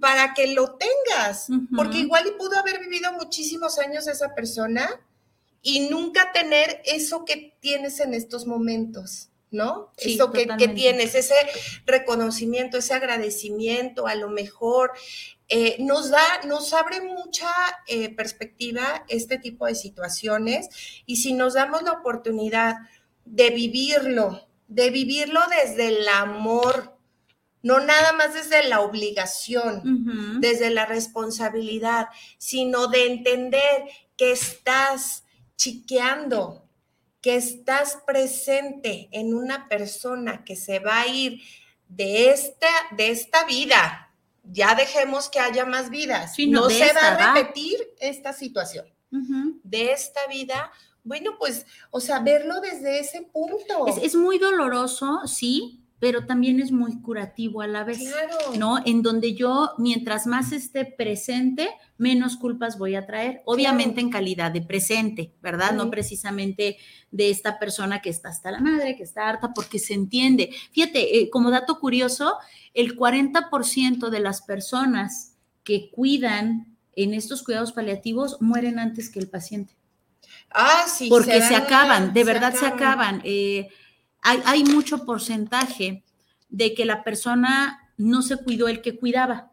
[0.00, 4.88] para que lo tengas, porque igual y pudo haber vivido muchísimos años esa persona
[5.62, 9.31] y nunca tener eso que tienes en estos momentos.
[9.52, 9.92] ¿No?
[9.98, 11.34] eso que, que, tienes, ese
[11.86, 14.92] reconocimiento, ese agradecimiento, a lo mejor
[15.54, 17.50] eh, nos da, nos abre mucha
[17.86, 20.70] eh, perspectiva este tipo de situaciones
[21.04, 22.76] y si nos damos la oportunidad
[23.26, 26.96] de vivirlo, de vivirlo desde el amor,
[27.62, 33.84] no nada más desde la obligación, desde la responsabilidad, sino de entender
[34.16, 35.24] que estás
[35.56, 36.61] chiqueando,
[37.22, 41.40] que estás presente en una persona que se va a ir
[41.88, 46.34] de esta, de esta vida, ya dejemos que haya más vidas.
[46.48, 48.86] no, se va a repetir esta situación.
[49.62, 50.72] De esta vida,
[51.04, 53.86] bueno, pues, o sea, verlo desde ese punto.
[53.86, 57.98] Es, muy doloroso, sí, pero también es muy curativo a la vez.
[57.98, 58.56] Claro.
[58.58, 58.80] ¿No?
[58.84, 63.42] En donde yo, mientras más esté presente, menos culpas voy a traer.
[63.44, 65.74] Obviamente en calidad de presente, ¿verdad?
[65.74, 66.76] No precisamente
[67.12, 70.50] de esta persona que está hasta la madre, que está harta, porque se entiende.
[70.72, 72.36] Fíjate, eh, como dato curioso,
[72.74, 79.30] el 40% de las personas que cuidan en estos cuidados paliativos mueren antes que el
[79.30, 79.76] paciente.
[80.50, 81.08] Ah, sí.
[81.08, 83.22] Porque se, acaban, de verdad se acaban.
[83.22, 83.68] Eh,
[84.22, 86.04] hay, mucho porcentaje
[86.48, 89.48] de que la persona no se cuidó el que cuidaba.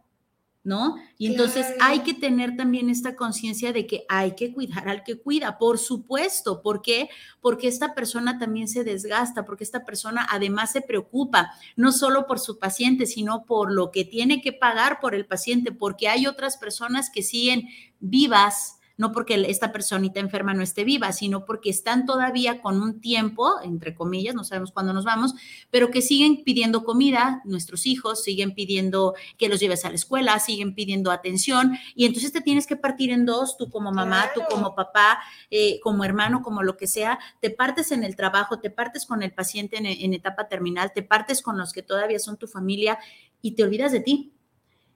[0.62, 0.98] ¿no?
[1.18, 5.20] Y entonces hay que tener también esta conciencia de que hay que cuidar al que
[5.20, 6.62] cuida, por supuesto.
[6.62, 7.10] ¿Por qué?
[7.42, 12.40] Porque esta persona también se desgasta, porque esta persona además se preocupa, no solo por
[12.40, 16.58] su paciente, sino por lo que tiene que pagar por el paciente, porque hay otras
[16.58, 22.06] personas que siguen vivas no porque esta personita enferma no esté viva, sino porque están
[22.06, 25.34] todavía con un tiempo, entre comillas, no sabemos cuándo nos vamos,
[25.72, 30.38] pero que siguen pidiendo comida, nuestros hijos siguen pidiendo que los lleves a la escuela,
[30.40, 34.42] siguen pidiendo atención, y entonces te tienes que partir en dos, tú como mamá, tú
[34.50, 38.70] como papá, eh, como hermano, como lo que sea, te partes en el trabajo, te
[38.70, 42.36] partes con el paciente en, en etapa terminal, te partes con los que todavía son
[42.36, 43.00] tu familia
[43.42, 44.34] y te olvidas de ti.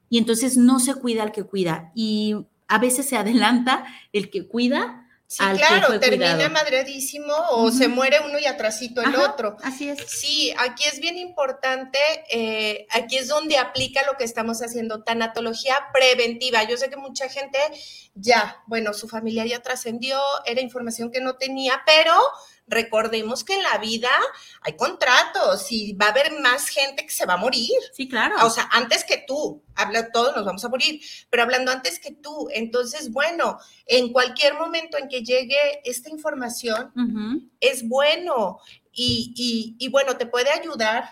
[0.09, 1.91] Y entonces no se cuida al que cuida.
[1.95, 2.35] Y
[2.73, 5.07] a veces se adelanta el que cuida.
[5.27, 9.57] Sí, claro, termina madredísimo o se muere uno y atrasito el otro.
[9.63, 9.99] Así es.
[10.07, 11.99] Sí, aquí es bien importante,
[12.31, 16.63] eh, aquí es donde aplica lo que estamos haciendo, tanatología preventiva.
[16.63, 17.59] Yo sé que mucha gente
[18.15, 22.15] ya, bueno, su familia ya trascendió, era información que no tenía, pero
[22.67, 24.09] recordemos que en la vida
[24.61, 27.71] hay contratos y va a haber más gente que se va a morir.
[27.93, 28.35] Sí, claro.
[28.45, 32.11] O sea, antes que tú, habla, todos nos vamos a morir, pero hablando antes que
[32.11, 32.47] tú.
[32.53, 36.91] Entonces, bueno, en cualquier momento en que llegue esta información,
[37.59, 38.59] es bueno
[38.91, 41.09] y, y bueno, te puede ayudar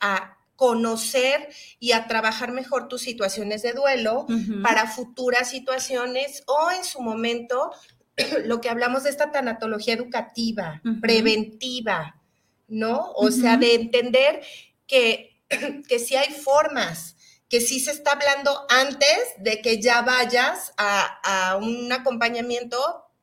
[0.00, 4.26] a conocer y a trabajar mejor tus situaciones de duelo
[4.60, 7.70] para futuras situaciones o en su momento
[8.44, 12.20] lo que hablamos de esta tanatología educativa, preventiva,
[12.66, 13.12] ¿no?
[13.14, 14.42] O sea, de entender
[14.86, 15.40] que,
[15.88, 17.16] que sí hay formas,
[17.48, 22.78] que sí se está hablando antes de que ya vayas a, un acompañamiento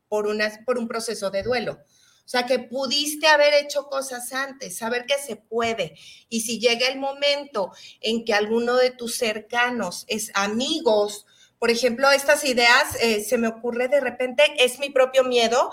[0.08, 1.78] por, una, por un proceso de duelo.
[2.24, 5.96] O sea, que pudiste haber hecho cosas antes, saber que se puede.
[6.28, 11.24] Y si llega el momento en que alguno de tus cercanos, es amigos,
[11.66, 15.72] por ejemplo, estas ideas eh, se me ocurre de repente, es mi propio miedo,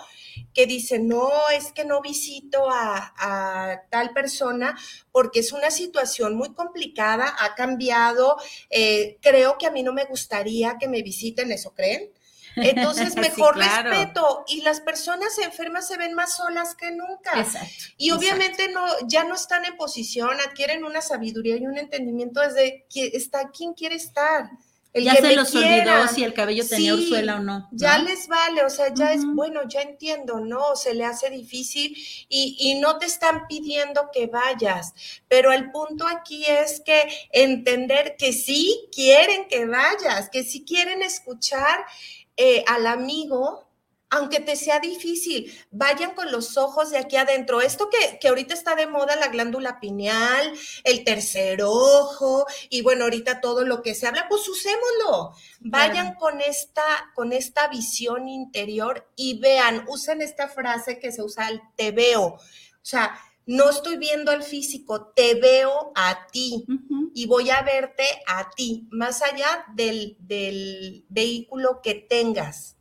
[0.51, 4.75] que dice, no, es que no visito a, tal persona
[5.11, 8.37] porque es una situación muy complicada, ha cambiado,
[8.71, 12.09] eh, creo que a mí no me gustaría que me visiten, ¿eso creen?
[12.55, 14.45] Entonces, mejor respeto.
[14.47, 17.39] Y las personas enfermas se ven más solas que nunca.
[17.39, 17.69] Exacto.
[17.97, 22.87] Y obviamente no, ya no están en posición, adquieren una sabiduría y un entendimiento desde
[22.91, 24.49] que está quien quiere estar
[24.93, 28.69] ya se los olvidó si el cabello tenía ursuela o no, Ya les vale, o
[28.69, 30.75] sea, ya es bueno, ya entiendo, ¿no?
[30.75, 31.97] Se le hace difícil
[32.29, 34.93] y, y, no te están pidiendo que vayas,
[35.27, 37.01] pero el punto aquí es que
[37.31, 41.85] entender que sí quieren que vayas, que sí quieren escuchar
[42.37, 43.67] eh, al amigo
[44.13, 47.61] aunque te sea difícil, vayan con los ojos de aquí adentro.
[47.61, 53.05] Esto que, que, ahorita está de moda, la glándula pineal, el tercer ojo, y bueno,
[53.05, 55.33] ahorita todo lo que se habla, pues usémoslo.
[55.61, 56.83] Vayan con, esta,
[57.15, 62.23] con esta visión interior y vean, usen esta frase que se usa, el te veo.
[62.23, 62.39] O
[62.83, 66.65] sea, no estoy viendo al físico, te veo a ti
[67.13, 70.17] y voy a verte a ti, más allá del,
[71.09, 72.77] vehículo que tengas,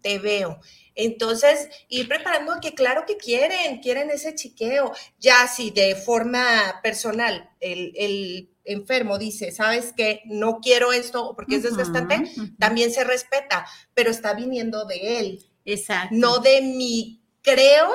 [0.00, 0.60] te veo.
[0.94, 4.92] Entonces, ir preparando que claro que quieren, quieren ese chiqueo.
[5.18, 11.62] Ya si de forma personal el, enfermo dice, sabes que no quiero esto porque es
[11.62, 15.46] desgastante, también se respeta, pero está viniendo de él.
[15.64, 16.14] Exacto.
[16.14, 17.88] No de mi creo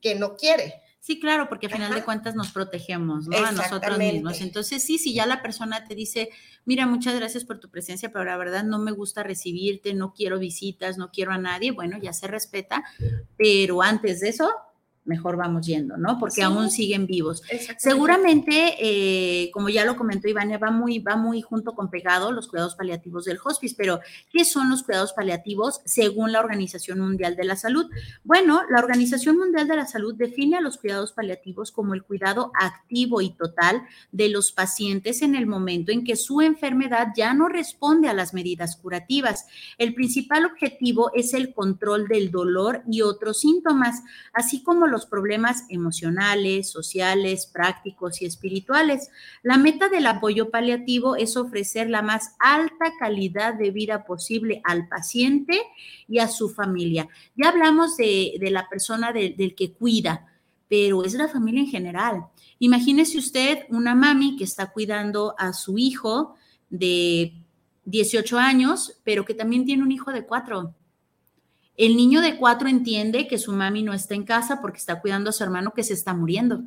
[0.00, 0.82] que no quiere.
[1.00, 3.38] Sí, claro, porque a final de cuentas nos protegemos, ¿no?
[3.38, 4.42] A nosotros mismos.
[4.42, 6.28] Entonces, sí, si ya la persona te dice,
[6.66, 10.38] mira, muchas gracias por tu presencia, pero la verdad no me gusta recibirte, no quiero
[10.38, 12.84] visitas, no quiero a nadie, bueno, ya se respeta,
[13.38, 14.50] pero antes de eso,
[15.04, 16.18] mejor vamos yendo, ¿no?
[16.18, 17.42] Porque aún siguen vivos.
[17.78, 22.48] Seguramente, eh, como ya lo comentó Ivania, va muy, va muy junto con pegado los
[22.48, 27.44] cuidados paliativos del hospice, pero ¿qué son los cuidados paliativos según la Organización Mundial de
[27.44, 27.86] la Salud?
[28.24, 32.52] Bueno, la Organización Mundial de la Salud define a los cuidados paliativos como el cuidado
[32.60, 33.82] activo y total
[34.12, 38.34] de los pacientes en el momento en que su enfermedad ya no responde a las
[38.34, 39.46] medidas curativas.
[39.78, 45.64] El principal objetivo es el control del dolor y otros síntomas, así como los problemas
[45.68, 49.08] emocionales, sociales, prácticos y espirituales.
[49.42, 54.88] La meta del apoyo paliativo es ofrecer la más alta calidad de vida posible al
[54.88, 55.60] paciente
[56.08, 57.08] y a su familia.
[57.36, 60.26] Ya hablamos de, la persona del que cuida,
[60.68, 62.26] pero es la familia en general.
[62.58, 66.34] Imagínese usted una mami que está cuidando a su hijo
[66.68, 67.32] de
[67.84, 70.74] 18 años, pero que también tiene un hijo de cuatro
[71.80, 75.30] el niño de cuatro entiende que su mami no está en casa porque está cuidando
[75.30, 76.60] a su hermano que se está muriendo.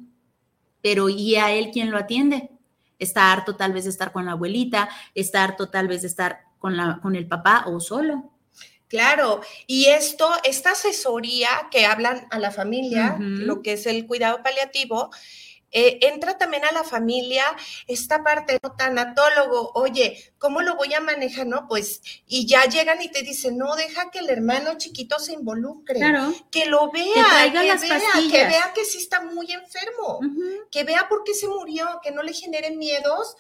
[0.82, 2.50] Pero ¿y a él quién lo atiende?
[2.98, 6.40] Está harto tal vez de estar con la abuelita, está harto tal vez de estar
[6.58, 8.32] con, la, con el papá o solo.
[8.88, 14.42] Claro, y esto, esta asesoría que hablan a la familia, lo que es el cuidado
[14.42, 15.12] paliativo,
[15.76, 17.44] eh, entra también a la familia
[17.88, 18.76] esta parte ¿no?
[18.76, 21.48] tanatólogo, oye, ¿cómo lo voy a manejar?
[21.48, 25.34] No, pues, y ya llegan y te dicen, no, deja que el hermano chiquito se
[25.34, 26.00] involucre,
[26.52, 28.00] que lo vea, que, vea,
[28.32, 30.20] que vea que sí está muy enfermo,
[30.70, 33.36] que vea por qué se murió, que no le generen miedos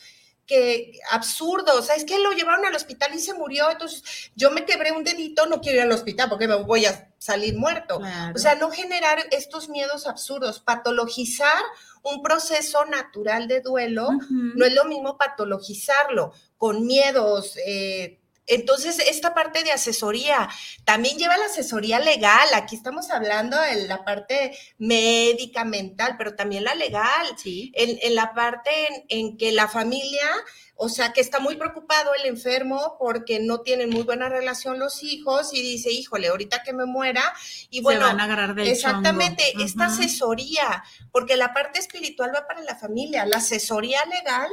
[0.45, 4.03] que absurdo, o sea, es que lo llevaron al hospital y se murió, entonces
[4.35, 7.55] yo me quebré un dedito, no quiero ir al hospital porque me voy a salir
[7.55, 8.01] muerto.
[8.35, 11.63] O sea, no generar estos miedos absurdos, patologizar
[12.03, 19.33] un proceso natural de duelo, no es lo mismo patologizarlo con miedos, eh, entonces, esta
[19.33, 20.49] parte de asesoría
[20.83, 22.47] también lleva la asesoría legal.
[22.53, 27.27] Aquí estamos hablando de la parte médica, mental, pero también la legal.
[27.37, 27.71] Sí.
[27.75, 28.71] En, la parte
[29.07, 30.29] en, que la familia,
[30.75, 35.03] o sea, que está muy preocupado el enfermo porque no tienen muy buena relación los
[35.03, 37.23] hijos y dice, híjole, ahorita que me muera.
[37.69, 42.61] Y bueno, van a agarrar del exactamente, esta asesoría, porque la parte espiritual va para
[42.61, 44.49] la familia, la asesoría legal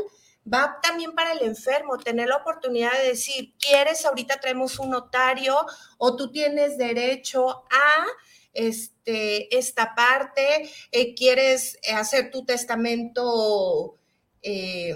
[0.52, 4.04] va también para el enfermo, tener la oportunidad de decir, ¿quieres?
[4.04, 5.56] Ahorita traemos un notario
[5.98, 8.06] o tú tienes derecho a
[8.52, 13.96] este, esta parte, eh, quieres hacer tu testamento,
[14.42, 14.94] eh,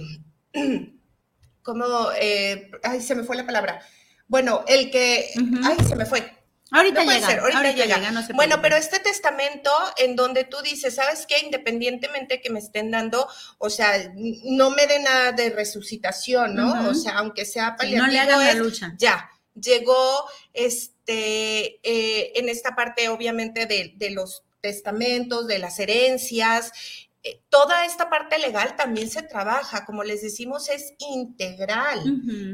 [1.63, 3.81] como, eh, ay, se me fue la palabra.
[4.27, 5.31] Bueno, el que,
[5.65, 6.44] ay, se me fue.
[6.75, 8.27] Ahorita llega, ahorita, llega.
[8.35, 11.39] bueno, pero este testamento en donde tú dices, ¿sabes qué?
[11.39, 16.91] Independientemente que me estén dando, o sea, no me dé nada de resucitación, ¿no?
[16.91, 18.07] O sea, aunque sea paliativo.
[18.07, 18.93] no le hagan la lucha.
[18.99, 26.73] Ya, llegó este, eh, en esta parte, obviamente, de, los testamentos, de las herencias,
[27.23, 32.03] eh, toda esta parte legal también se trabaja, como les decimos, es integral,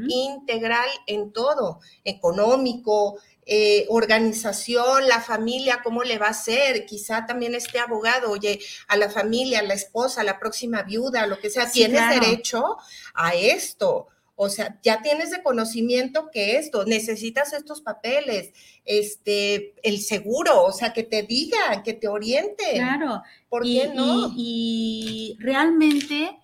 [0.08, 3.18] integral en todo, económico,
[3.52, 8.96] eh, organización, la familia, cómo le va a ser, quizá también este abogado, oye, a
[8.96, 12.76] la familia, a la esposa, a la próxima viuda, lo que sea, tienes derecho
[13.12, 14.06] a esto.
[14.36, 18.52] O sea, ya tienes de conocimiento que esto, necesitas estos papeles,
[18.84, 22.74] este, el seguro, o sea, que te diga, que te oriente.
[22.74, 23.20] Claro.
[23.48, 24.28] ¿Por y, qué no?
[24.36, 26.38] Y, y realmente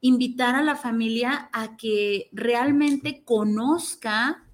[0.00, 4.49] invitar a la familia a que realmente conozca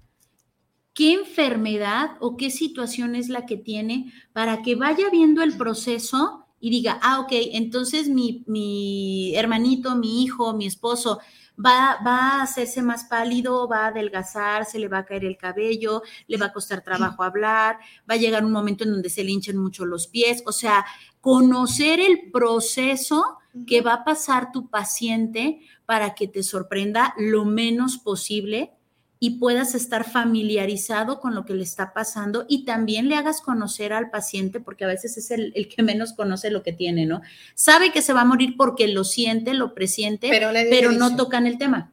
[0.97, 6.47] qué enfermedad o qué situación es la que tiene para que vaya viendo el proceso
[6.59, 11.19] y diga, ah, ok, entonces mi, mi hermanito, mi hijo, mi esposo
[11.63, 15.37] va, va a hacerse más pálido, va a adelgazar, se le va a caer el
[15.37, 17.77] cabello, le va a costar trabajo hablar,
[18.09, 20.83] va a llegar un momento en donde se le hinchen mucho los pies, o sea,
[21.21, 23.37] conocer el proceso
[23.67, 28.76] que va a pasar tu paciente para que te sorprenda lo menos posible
[29.19, 33.93] y puedas estar familiarizado con lo que le está pasando y también le hagas conocer
[33.93, 37.21] al paciente, porque a veces es el, el que menos conoce lo que tiene, ¿no?
[37.55, 41.47] Sabe que se va a morir porque lo siente, lo presiente, pero, pero no tocan
[41.47, 41.91] el tema,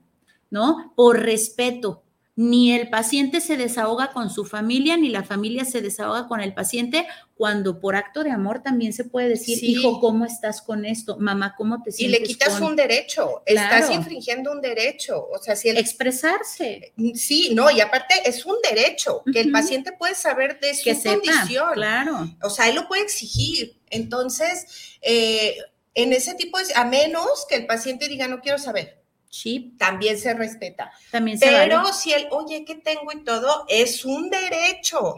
[0.50, 0.92] ¿no?
[0.94, 2.03] Por respeto,
[2.36, 6.52] ni el paciente se desahoga con su familia, ni la familia se desahoga con el
[6.52, 7.06] paciente,
[7.36, 11.16] cuando por acto de amor también se puede decir, hijo, ¿cómo estás con esto?
[11.18, 12.18] Mamá, ¿cómo te sientes?
[12.18, 15.76] Y le quitas un derecho, estás infringiendo un derecho, o sea, si el...
[15.76, 16.92] Expresarse.
[17.14, 21.72] Sí, no, y aparte es un derecho, que el paciente puede saber de su condición.
[21.74, 22.36] claro.
[22.42, 23.78] O sea, él lo puede exigir.
[23.90, 25.56] Entonces, eh,
[25.94, 29.03] en ese tipo, de, a menos que el paciente diga, no quiero saber,
[29.78, 30.92] también se respeta.
[31.10, 33.64] También Pero si el, oye, ¿qué tengo y todo?
[33.68, 35.16] Es un derecho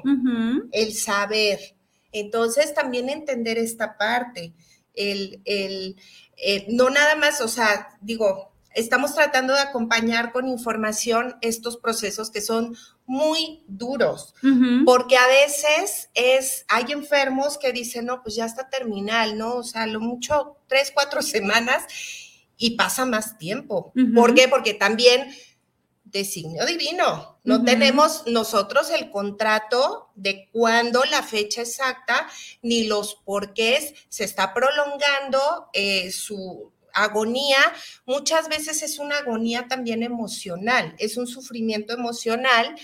[0.72, 1.76] el saber.
[2.12, 4.54] Entonces, también entender esta parte.
[4.94, 5.96] El, el,
[6.36, 12.30] eh, no nada más, o sea, digo, estamos tratando de acompañar con información estos procesos
[12.30, 14.34] que son muy duros,
[14.84, 19.56] porque a veces es, hay enfermos que dicen, no, pues ya está terminal, ¿no?
[19.56, 21.84] O sea, lo mucho tres, cuatro semanas
[22.56, 23.92] y pasa más tiempo.
[24.14, 24.48] ¿Por qué?
[24.48, 25.34] Porque también
[26.04, 27.38] designio divino.
[27.44, 32.28] No tenemos nosotros el contrato de cuándo la fecha exacta
[32.62, 37.58] ni los porqués se está prolongando eh, su agonía.
[38.06, 42.74] Muchas veces es una agonía también emocional, es un sufrimiento emocional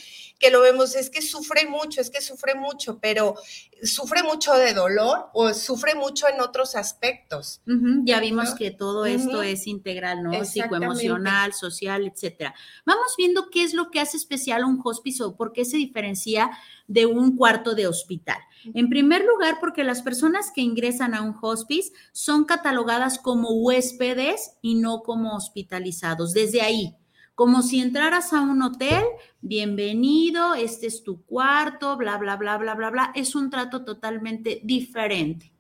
[0.43, 3.37] que lo vemos es que sufre mucho, es que sufre mucho, pero
[3.85, 7.63] sufre mucho de dolor o sufre mucho en otros aspectos.
[8.05, 10.45] Ya vimos que todo esto es integral, ¿no?
[10.45, 12.55] Psicoemocional, social, etcétera.
[12.85, 16.51] Vamos viendo qué es lo que hace especial un hospice o por qué se diferencia
[16.89, 18.39] de un cuarto de hospital.
[18.75, 24.55] En primer lugar, porque las personas que ingresan a un hospice son catalogadas como huéspedes
[24.61, 26.33] y no como hospitalizados.
[26.33, 26.97] Desde ahí,
[27.43, 29.03] como si entraras a un hotel,
[29.41, 33.13] bienvenido, este es tu cuarto, bla, bla, bla, bla, bla, bla.
[33.17, 35.53] Es un trato totalmente diferente.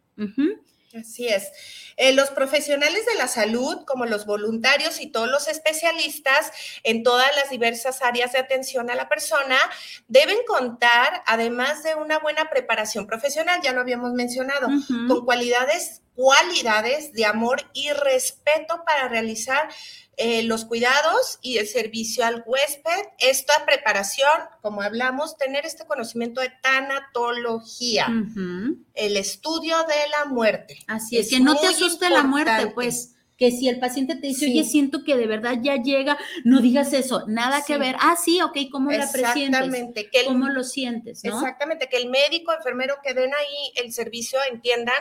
[0.97, 1.51] Así es.
[1.97, 6.53] Eh, los profesionales de la salud, como los voluntarios y todos los especialistas
[6.85, 9.59] en todas las diversas áreas de atención a la persona,
[10.07, 14.69] deben contar, además de una buena preparación profesional, ya lo habíamos mencionado,
[15.09, 19.69] con cualidades, cualidades de amor y respeto para realizar
[20.17, 26.41] eh, los cuidados y el servicio al huésped, esta preparación, como hablamos, tener este conocimiento
[26.41, 28.09] de tanatología,
[28.95, 30.79] el estudio de la muerte.
[30.87, 34.47] Así es, que no te asuste la muerte, pues que si el paciente te dice,
[34.47, 37.97] oye, siento que de verdad ya llega, no digas eso, nada que ver.
[37.99, 39.93] Ah, sí, ok, ¿cómo la presientes?
[40.13, 41.25] Que ¿Cómo lo sientes?
[41.25, 44.95] Exactamente, que el médico, enfermero que den ahí el servicio entiendan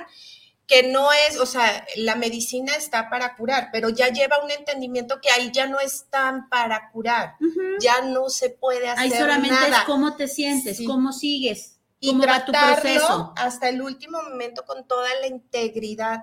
[0.72, 5.20] que no es, o sea, la medicina está para curar, pero ya lleva un entendimiento
[5.20, 7.36] que ahí ya no están para curar,
[7.82, 12.46] ya no se puede hacer ahí solamente es cómo te sientes, cómo sigues, cómo va
[12.46, 13.34] tu proceso.
[13.36, 16.22] Hasta el último momento con toda la integridad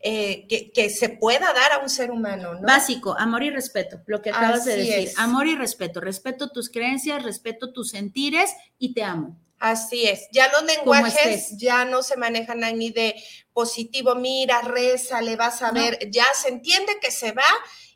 [0.00, 2.54] eh, que, se pueda dar a un ser humano.
[2.54, 2.66] ¿no?
[2.66, 5.10] Básico, amor y respeto, lo que acabas de decir.
[5.16, 9.38] Amor y respeto, respeto tus creencias, respeto tus sentires y te amo.
[9.58, 13.14] Así es, ya los lenguajes ya no se manejan ni de
[13.54, 17.46] positivo, mira, reza, le vas a ver, ya se entiende que se va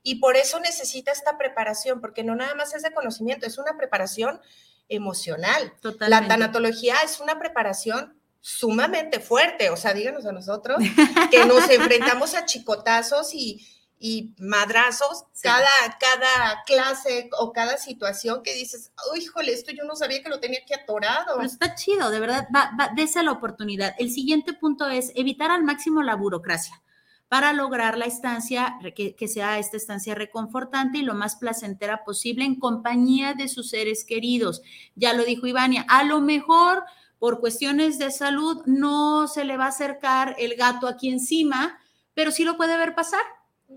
[0.02, 3.76] y por eso necesita esta preparación, porque no nada más es de conocimiento, es una
[3.76, 4.40] preparación
[4.88, 5.74] emocional.
[6.00, 10.78] La tanatología es una preparación sumamente fuerte, o sea, díganos a nosotros
[11.30, 13.66] que nos enfrentamos a chicotazos y,
[14.02, 15.68] y madrazos cada,
[16.00, 20.40] cada clase o cada situación que dices, oh, híjole, esto yo no sabía que lo
[20.40, 21.34] tenía aquí atorado.
[21.36, 23.94] Pero está chido, de verdad, va, va, dese la oportunidad.
[23.98, 26.82] El siguiente punto es evitar al máximo la burocracia
[27.28, 32.46] para lograr la estancia, que, que, sea esta estancia reconfortante y lo más placentera posible
[32.46, 34.62] en compañía de sus seres queridos.
[34.96, 36.84] Ya lo dijo Ivania, a lo mejor
[37.18, 41.78] por cuestiones de salud no se le va a acercar el gato aquí encima,
[42.14, 43.20] pero sí lo puede ver pasar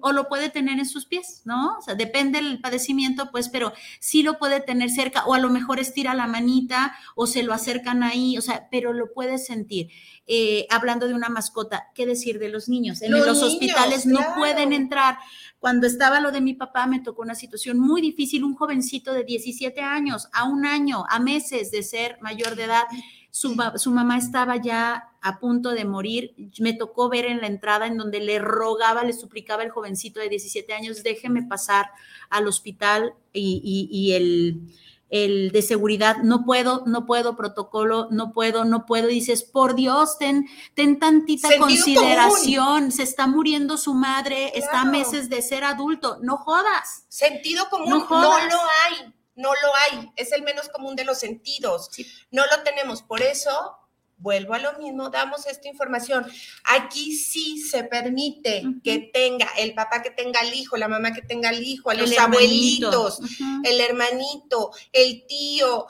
[0.01, 1.77] o lo puede tener en sus pies, ¿no?
[1.77, 5.49] O sea, depende del padecimiento, pues, pero sí lo puede tener cerca o a lo
[5.49, 9.89] mejor estira la manita o se lo acercan ahí, o sea, pero lo puede sentir.
[10.25, 13.01] Eh, hablando de una mascota, ¿qué decir de los niños?
[13.01, 15.17] En los, hospitales no pueden entrar.
[15.59, 19.23] Cuando estaba lo de mi papá, me tocó una situación muy difícil, un jovencito de
[19.23, 22.83] 17 años, a un año, a meses de ser mayor de edad
[23.33, 26.35] su, mamá estaba ya a punto de morir.
[26.59, 30.29] Me tocó ver en la entrada en donde le rogaba, le suplicaba el jovencito de
[30.29, 31.87] 17 años, déjeme pasar
[32.29, 34.61] al hospital y, el,
[35.09, 39.07] el, de seguridad, no puedo, no puedo, protocolo, no puedo, no puedo.
[39.07, 45.27] dices, por Dios, ten, ten tantita consideración, se está muriendo su madre, está a meses
[45.27, 47.05] de ser adulto, no jodas.
[47.09, 51.19] Sentido común, no, no lo hay no lo hay, es el menos común de los
[51.19, 51.89] sentidos.
[52.31, 53.77] No lo tenemos, por eso
[54.23, 56.25] vuelvo a lo mismo, damos esta información.
[56.63, 61.21] Aquí sí se permite que tenga el papá que tenga el hijo, la mamá que
[61.21, 63.19] tenga el hijo, a los abuelitos,
[63.63, 65.85] el hermanito, el tío,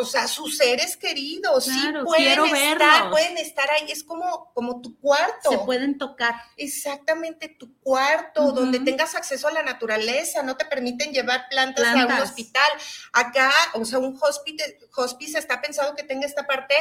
[0.00, 4.98] o sea, sus seres queridos, sí pueden estar, pueden estar ahí, es como, como tu
[4.98, 5.50] cuarto.
[5.50, 6.34] Se pueden tocar.
[6.56, 12.06] Exactamente, tu cuarto, donde tengas acceso a la naturaleza, no te permiten llevar plantas, a
[12.06, 12.70] un hospital.
[13.12, 16.74] Acá, o sea, un hospice, hospice está pensado que tenga esta parte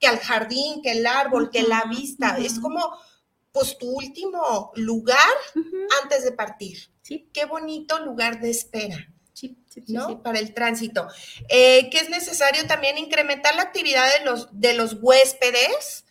[0.00, 2.80] que al jardín, que el árbol, que la vista, es como
[3.52, 5.18] pues tu último lugar
[6.02, 6.90] antes de partir.
[7.02, 7.28] Sí.
[7.32, 9.08] Qué bonito lugar de espera.
[9.88, 10.22] ¿no?
[10.22, 11.08] Para el tránsito.
[11.48, 16.04] Eh, que es necesario también incrementar la actividad de los, de los huéspedes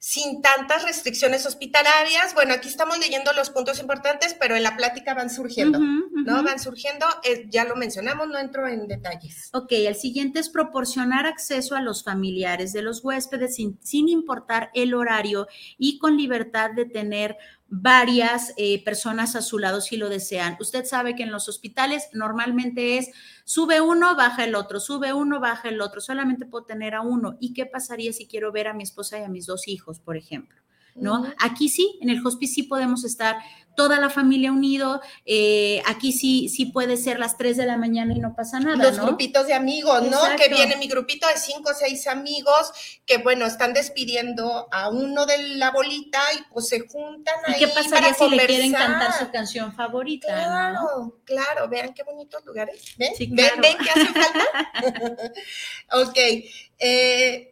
[0.00, 2.32] sin tantas restricciones hospitalarias.
[2.34, 6.42] Bueno, aquí estamos leyendo los puntos importantes, pero en la plática van surgiendo, ¿no?
[6.42, 9.50] Van surgiendo, eh, ya lo mencionamos, no entro en detalles.
[9.52, 14.70] Ok, el siguiente es proporcionar acceso a los familiares de los huéspedes sin, sin importar
[14.72, 17.36] el horario y con libertad de tener
[17.70, 20.56] varias eh, personas a su lado si lo desean.
[20.60, 23.10] Usted sabe que en los hospitales normalmente es
[23.44, 26.00] sube uno, baja el otro, sube uno, baja el otro.
[26.00, 27.36] Solamente puedo tener a uno.
[27.40, 30.16] ¿Y qué pasaría si quiero ver a mi esposa y a mis dos hijos, por
[30.16, 30.60] ejemplo?
[31.00, 31.24] ¿No?
[31.38, 33.38] Aquí sí, en el hospice sí podemos estar
[33.80, 35.00] toda la familia unido.
[35.24, 38.76] Eh, aquí sí, sí puede ser las 3 de la mañana y no pasa nada.
[38.76, 40.20] Los grupitos de amigos, ¿no?
[40.36, 42.72] Que viene mi grupito de 5 o 6 amigos
[43.06, 47.68] que, bueno, están despidiendo a uno de la bolita y pues se juntan ¿Y qué
[47.68, 50.26] pasaría si le quieren cantar su canción favorita?
[50.26, 52.94] Claro, claro, vean qué bonitos lugares.
[52.98, 53.12] ¿Ven?
[53.30, 55.32] ¿Ven, ¿Ven qué hace falta?
[56.02, 56.18] ok.
[56.78, 57.49] Eh,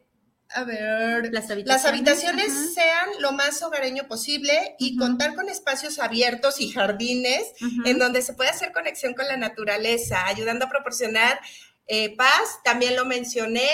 [0.55, 1.51] a ver, las
[1.85, 7.53] habitaciones, sean lo más hogareño posible y contar con espacios abiertos y jardines
[7.85, 11.39] en donde se pueda hacer conexión con la naturaleza, ayudando a proporcionar
[11.87, 12.61] eh, paz.
[12.65, 13.69] También lo mencioné,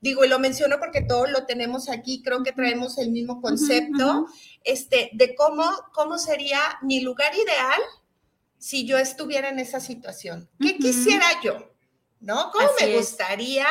[0.00, 4.26] digo, y lo menciono porque todos lo tenemos aquí, creo que traemos el mismo concepto,
[4.62, 7.80] este, de cómo, cómo sería mi lugar ideal
[8.56, 10.48] si yo estuviera en esa situación.
[10.60, 11.72] ¿Qué quisiera yo?
[12.20, 12.50] ¿No?
[12.52, 13.66] ¿Cómo me gustaría?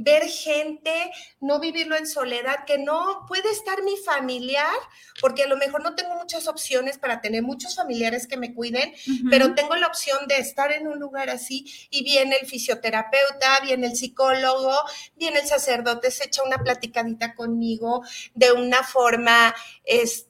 [0.00, 4.74] Ver gente, no vivirlo en soledad, que no puede estar mi familiar,
[5.20, 8.94] porque a lo mejor no tengo muchas opciones para tener muchos familiares que me cuiden,
[9.28, 13.88] pero tengo la opción de estar en un lugar así y viene el fisioterapeuta, viene
[13.88, 14.74] el psicólogo,
[15.16, 18.02] viene el sacerdote, se echa una platicadita conmigo
[18.34, 20.29] de una forma, este,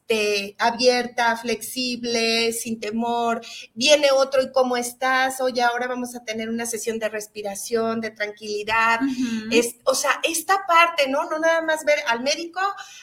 [0.59, 3.41] abierta, flexible, sin temor.
[3.75, 8.11] Viene otro y cómo estás, oye, ahora vamos a tener una sesión de respiración, de
[8.11, 9.01] tranquilidad
[9.85, 11.29] o sea, esta parte, ¿no?
[11.29, 12.61] No nada más ver al médico,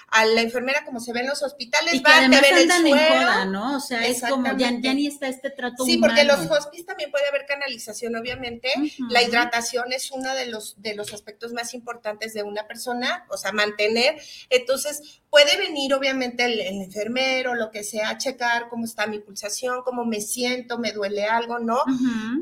[0.09, 3.45] a la enfermera como se ve en los hospitales, y que además andan en joda,
[3.45, 3.77] ¿no?
[3.77, 7.27] O sea, es como, ya, ni está este trato Sí, porque los hospis también puede
[7.27, 8.69] haber canalización, obviamente.
[9.09, 13.37] La hidratación es uno de los, de los aspectos más importantes de una persona, o
[13.37, 14.21] sea, mantener.
[14.49, 19.81] Entonces, puede venir, obviamente, el, enfermero, lo que sea, a checar cómo está mi pulsación,
[19.83, 21.79] cómo me siento, me duele algo, ¿no?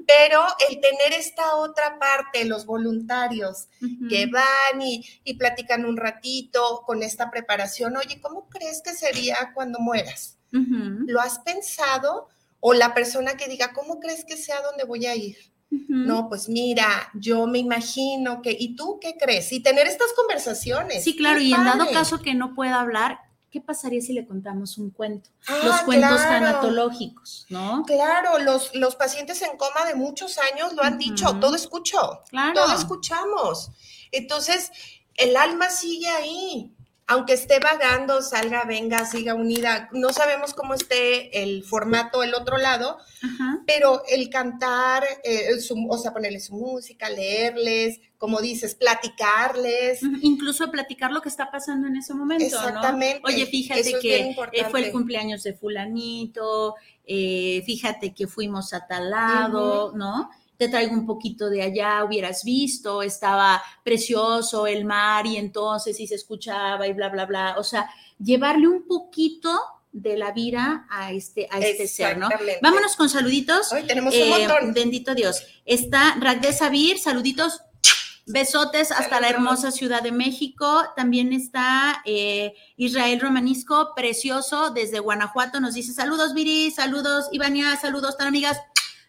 [0.08, 3.68] Pero el tener esta otra parte, los voluntarios,
[4.10, 5.04] que van y,
[5.38, 7.98] platican un ratito con esta preparación.
[7.98, 10.38] Oye, ¿cómo crees que sería cuando mueras?
[10.52, 12.30] ¿Lo has pensado?
[12.62, 15.38] O la persona que diga, ¿cómo crees que sea donde voy a ir?
[15.70, 19.52] No, pues mira, yo me imagino que, ¿y tú qué crees?
[19.52, 21.04] Y tener estas conversaciones.
[21.04, 24.78] Sí, claro, y en dado caso que no pueda hablar, ¿qué pasaría si le contamos
[24.78, 25.30] un cuento?
[25.64, 27.84] los ah, cuentos tanatológicos, ¿no?
[27.86, 32.54] Claro, los, los pacientes en coma de muchos años lo han dicho, todo escucho, claro.
[32.54, 33.72] todo escuchamos.
[34.12, 34.72] Entonces,
[35.16, 36.75] el alma sigue ahí.
[37.08, 42.58] Aunque esté vagando, salga, venga, siga unida, no sabemos cómo esté el formato el otro
[42.58, 42.98] lado,
[43.68, 45.50] pero el cantar, eh,
[45.88, 50.02] o sea, ponerle su música, leerles, como dices, platicarles.
[50.22, 52.44] Incluso platicar lo que está pasando en ese momento.
[52.44, 53.22] Exactamente.
[53.24, 56.74] Oye, fíjate que eh, fue el cumpleaños de fulanito,
[57.06, 60.32] eh, fíjate que fuimos a tal lado, ¿no?
[60.58, 66.08] Te traigo un poquito de allá, hubieras visto, estaba precioso el mar y entonces y
[66.08, 67.56] se escuchaba y bla, bla, bla.
[67.58, 67.90] O sea,
[68.20, 69.60] llevarle un poquito
[69.92, 72.30] de la vida a este, a este ser, ¿no?
[72.62, 73.72] Vámonos con saluditos.
[73.72, 74.74] Hoy tenemos un eh, montón.
[74.74, 75.44] Bendito Dios.
[75.66, 77.62] Está Ragde Sabir, saluditos.
[78.28, 80.84] Besotes hasta la hermosa Ciudad de México.
[80.96, 85.60] También está eh, Israel Romanisco, precioso, desde Guanajuato.
[85.60, 88.60] Nos dice saludos, Viri, saludos, Ivania, saludos, tan amigas.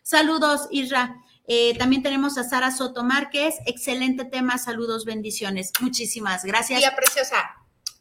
[0.03, 1.17] Saludos, Isra.
[1.49, 3.55] Eh, también tenemos a Sara Soto Márquez.
[3.67, 4.59] Excelente tema.
[4.59, 5.73] Saludos, bendiciones.
[5.81, 6.81] Muchísimas gracias.
[6.81, 7.37] Tía preciosa,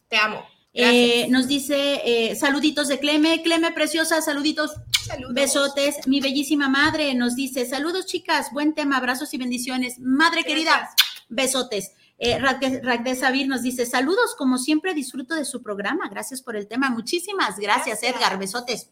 [0.08, 0.44] te amo.
[0.78, 4.72] Eh, nos dice eh, saluditos de Cleme, Cleme preciosa, saluditos,
[5.06, 5.34] saludos.
[5.34, 6.06] besotes.
[6.06, 10.00] Mi bellísima madre nos dice saludos chicas, buen tema, abrazos y bendiciones.
[10.00, 10.90] Madre querida,
[11.30, 11.94] besotes.
[12.18, 16.68] Eh, Ragde Sabir nos dice saludos, como siempre disfruto de su programa, gracias por el
[16.68, 18.16] tema, muchísimas gracias, gracias.
[18.16, 18.90] Edgar, besotes.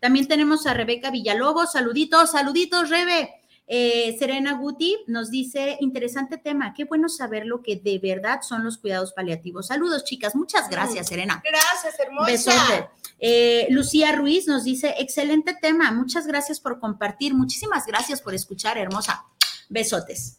[0.00, 3.37] También tenemos a Rebeca Villalobos, saluditos, saluditos Rebe.
[3.70, 8.64] Eh, Serena Guti nos dice, interesante tema, qué bueno saber lo que de verdad son
[8.64, 9.66] los cuidados paliativos.
[9.66, 11.42] Saludos, chicas, muchas gracias, Serena.
[11.44, 12.90] Gracias, hermosa.
[13.18, 18.78] Eh, Lucía Ruiz nos dice, excelente tema, muchas gracias por compartir, muchísimas gracias por escuchar,
[18.78, 19.26] hermosa.
[19.68, 20.38] Besotes.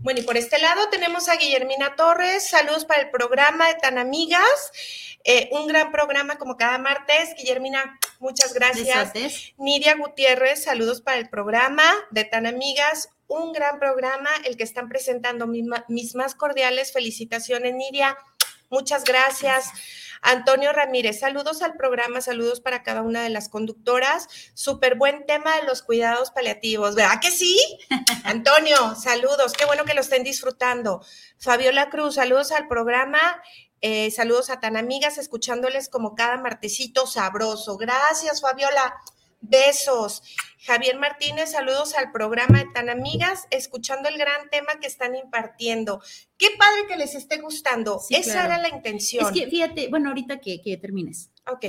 [0.00, 3.96] Bueno, y por este lado tenemos a Guillermina Torres, saludos para el programa de Tan
[3.96, 4.70] Amigas.
[5.24, 7.34] Eh, un gran programa como cada martes.
[7.38, 9.14] Guillermina, muchas gracias.
[9.56, 13.08] Nidia Gutiérrez, saludos para el programa de Tan Amigas.
[13.28, 15.46] Un gran programa, el que están presentando.
[15.46, 18.18] Mis, más cordiales felicitaciones, Nidia.
[18.68, 19.70] Muchas gracias.
[20.22, 24.28] Antonio Ramírez, saludos al programa, saludos para cada una de las conductoras.
[24.54, 27.58] Súper buen tema de los cuidados paliativos, ¿verdad que sí?
[28.24, 31.04] Antonio, saludos, qué bueno que lo estén disfrutando.
[31.38, 33.42] Fabiola Cruz, saludos al programa
[33.82, 37.76] eh, saludos a tan amigas, escuchándoles como cada martesito sabroso.
[37.76, 38.94] Gracias, Fabiola.
[39.40, 40.22] Besos.
[40.66, 46.02] Javier Martínez, saludos al programa de Tan Amigas, escuchando el gran tema que están impartiendo.
[46.36, 48.02] Qué padre que les esté gustando.
[48.10, 49.24] Esa era la intención.
[49.24, 51.30] Es que fíjate, bueno, ahorita que, termines.
[51.46, 51.66] Ok.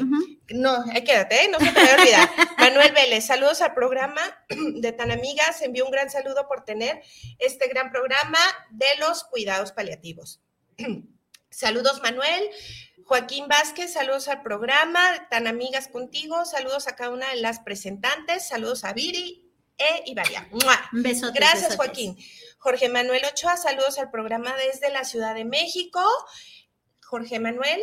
[0.49, 1.49] No, quédate, ¿eh?
[1.51, 2.29] no se te vaya a olvidar.
[2.57, 5.61] Manuel Vélez, saludos al programa de Tan Amigas.
[5.61, 7.03] Envío un gran saludo por tener
[7.37, 8.39] este gran programa
[8.71, 10.41] de los cuidados paliativos.
[11.49, 12.49] Saludos, Manuel.
[13.07, 18.45] Joaquín Vázquez, saludos al programa, tan amigas contigo, saludos a cada una de las presentantes,
[18.45, 20.49] saludos a Viri e Ibaria.
[20.91, 22.17] Besotes, Gracias, Joaquín.
[22.57, 26.01] Jorge Manuel Ochoa, saludos al programa desde la Ciudad de México.
[27.01, 27.79] Jorge Manuel,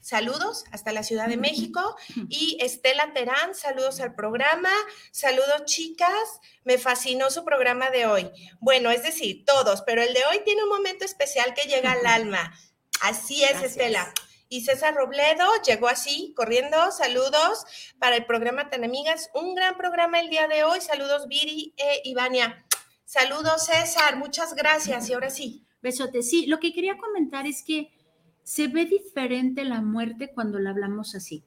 [0.00, 1.94] saludos hasta la Ciudad de México.
[2.30, 4.72] Y Estela Terán, saludos al programa.
[5.10, 6.40] Saludos, chicas.
[6.64, 8.30] Me fascinó su programa de hoy.
[8.58, 12.06] Bueno, es decir, todos, pero el de hoy tiene un momento especial que llega al
[12.06, 12.58] alma.
[13.02, 14.14] Así es, Estela.
[14.52, 16.76] Y César Robledo llegó así, corriendo.
[16.90, 17.64] Saludos
[17.98, 19.30] para el programa Tan Amigas.
[19.32, 20.82] Un gran programa el día de hoy.
[20.82, 22.62] Saludos, Viri e Ivania.
[23.06, 24.18] Saludos, César.
[24.18, 25.08] Muchas gracias.
[25.08, 25.64] Y ahora sí.
[25.80, 26.22] Besote.
[26.22, 27.94] Sí, lo que quería comentar es que
[28.42, 31.42] se ve diferente la muerte cuando la hablamos así.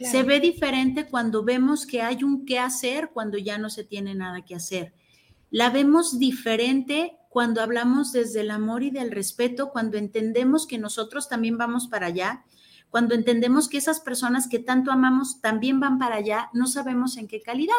[0.00, 4.14] Se ve diferente cuando vemos que hay un qué hacer cuando ya no se tiene
[4.14, 4.94] nada que hacer.
[5.50, 11.28] La vemos diferente cuando hablamos desde el amor y del respeto, cuando entendemos que nosotros
[11.28, 12.44] también vamos para allá,
[12.90, 17.28] cuando entendemos que esas personas que tanto amamos también van para allá, no sabemos en
[17.28, 17.74] qué calidad.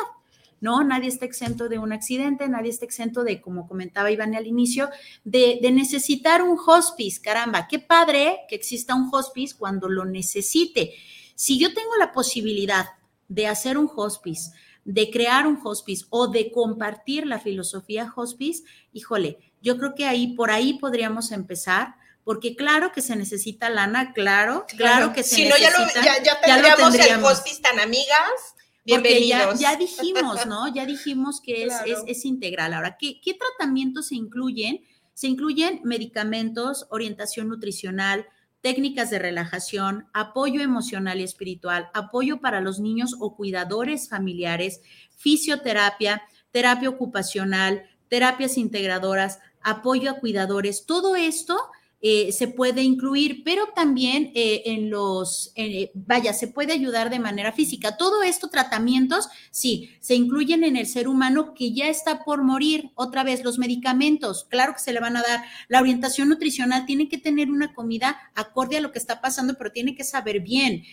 [0.59, 0.83] ¿no?
[0.83, 4.89] Nadie está exento de un accidente, nadie está exento de, como comentaba Iván al inicio,
[5.23, 7.21] de, de, necesitar un hospice.
[7.21, 10.93] Caramba, qué padre que exista un hospice cuando lo necesite.
[11.35, 12.85] Si yo tengo la posibilidad
[13.27, 14.51] de hacer un hospice,
[14.87, 18.63] de crear un hospice o de compartir la filosofía hospice,
[18.93, 24.13] híjole, yo creo que ahí, por ahí podríamos empezar, porque claro que se necesita lana,
[24.13, 25.71] claro, claro, que se necesita.
[25.71, 28.55] Si no, ya, ya, tendríamos, el hospice tan amigas.
[28.85, 29.59] Bienvenidos.
[29.59, 30.73] Ya, ya, dijimos, ¿no?
[30.73, 31.73] Ya dijimos que es,
[32.05, 32.73] es, integral.
[32.73, 34.85] Ahora, ¿qué, ¿qué tratamientos se incluyen?
[35.13, 38.25] Se incluyen medicamentos, orientación nutricional,
[38.61, 44.81] técnicas de relajación, apoyo emocional y espiritual, apoyo para los niños o cuidadores familiares,
[45.15, 51.57] fisioterapia, terapia ocupacional, terapias integradoras, apoyo a cuidadores, todo esto
[51.99, 57.17] eh, se puede incluir, pero también eh, en los, eh, vaya, se puede ayudar de
[57.17, 57.97] manera física.
[57.97, 62.91] Todo esto, tratamientos, sí, se incluyen en el ser humano que ya está por morir.
[62.93, 65.43] Otra vez, los medicamentos, claro que se le van a dar.
[65.69, 69.71] La orientación nutricional tiene que tener una comida acorde a lo que está pasando, pero
[69.71, 70.83] tiene que saber bien.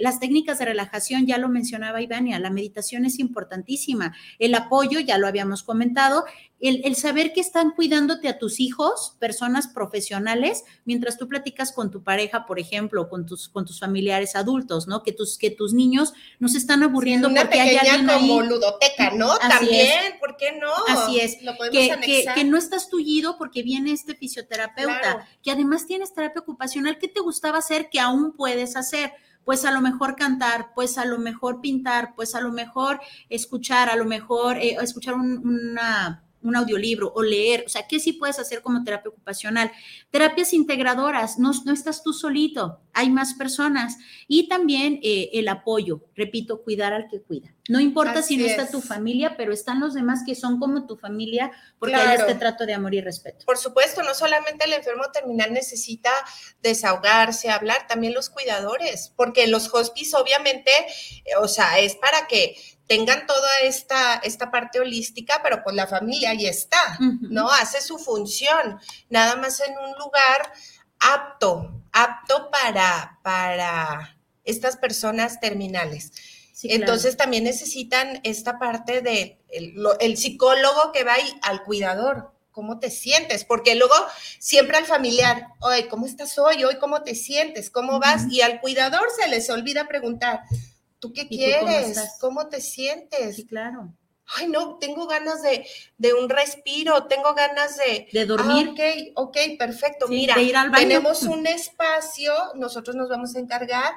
[0.00, 4.16] las técnicas de relajación, ya lo mencionaba Ivania, la meditación es importantísima.
[4.38, 6.24] El apoyo, ya lo habíamos comentado,
[6.58, 12.02] el, saber que están cuidándote a tus hijos, personas profesionales, mientras tú platicas con tu
[12.02, 15.02] pareja, por ejemplo, con tus, con tus familiares adultos, ¿no?
[15.02, 19.36] Que tus, que tus niños no se están aburriendo porque hay alguien como ludoteca, ¿no?
[19.36, 20.72] También, ¿por qué no?
[20.88, 21.36] Así es.
[21.70, 27.08] que, que, no estás tullido porque viene este fisioterapeuta, que además tienes terapia ocupacional, ¿qué
[27.08, 29.12] te gustaba hacer que aún puedes hacer?
[29.44, 33.88] pues a lo mejor cantar, pues a lo mejor pintar, pues a lo mejor escuchar,
[33.88, 38.38] a lo mejor eh, escuchar una un audiolibro o leer, o sea, ¿qué sí puedes
[38.38, 39.70] hacer como terapia ocupacional?
[40.10, 43.96] Terapias integradoras, no, no estás tú solito, hay más personas
[44.28, 47.52] y también eh, el apoyo, repito, cuidar al que cuida.
[47.68, 50.96] No importa si no está tu familia, pero están los demás que son como tu
[50.96, 53.44] familia porque hay este trato de amor y respeto.
[53.44, 56.10] Por supuesto, no solamente el enfermo terminal necesita
[56.62, 60.70] desahogarse, hablar, también los cuidadores, porque los hospice obviamente,
[61.40, 62.56] o sea, es para que
[62.86, 67.50] tengan toda esta, esta parte holística, pero pues la familia ahí está, ¿no?
[67.50, 70.52] Hace su función, nada más en un lugar
[71.00, 76.12] apto, apto para, para estas personas terminales.
[76.62, 82.32] Entonces también necesitan esta parte de el, psicólogo que va ahí al cuidador.
[82.50, 83.44] ¿Cómo te sientes?
[83.44, 83.94] Porque luego
[84.38, 86.64] siempre al familiar, oye, ¿cómo estás hoy?
[86.64, 87.68] Hoy, ¿cómo te sientes?
[87.68, 88.24] ¿Cómo vas?
[88.30, 90.40] Y al cuidador se les olvida preguntar,
[90.98, 92.16] ¿Tú qué quieres?
[92.20, 93.36] cómo, te sientes?
[93.36, 93.92] Sí, claro.
[94.34, 98.08] Ay, no, tengo ganas de, un respiro, tengo ganas de...
[98.12, 98.68] De dormir.
[98.68, 100.08] Ah, ok, ok, perfecto.
[100.08, 100.34] Mira,
[100.74, 103.94] tenemos un espacio, nosotros nos vamos a encargar.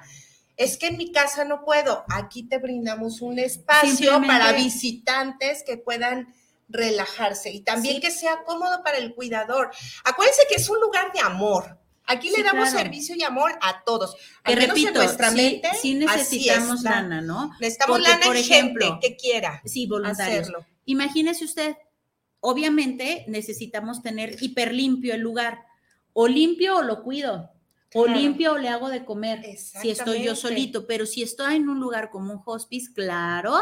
[0.55, 2.03] Es que en mi casa no puedo.
[2.09, 6.33] Aquí te brindamos un espacio para visitantes que puedan
[6.67, 9.71] relajarse y también que sea cómodo para el cuidador.
[10.03, 11.78] Acuérdense que es un lugar de amor.
[12.09, 14.15] Aquí le damos servicio y amor a todos.
[14.43, 17.51] Repito, nuestra mente, sí, necesitamos lana, ¿no?
[17.59, 20.51] Necesitamos lana por ejemplo, que quiera sí, voluntarios.
[20.85, 21.77] Imagínese usted,
[22.39, 25.65] obviamente necesitamos tener hiper limpio el lugar.
[26.13, 27.51] O limpio o lo cuido.
[27.93, 31.69] O limpio o le hago de comer si estoy yo solito, pero si estoy en
[31.69, 33.55] un lugar como un hospice, claro,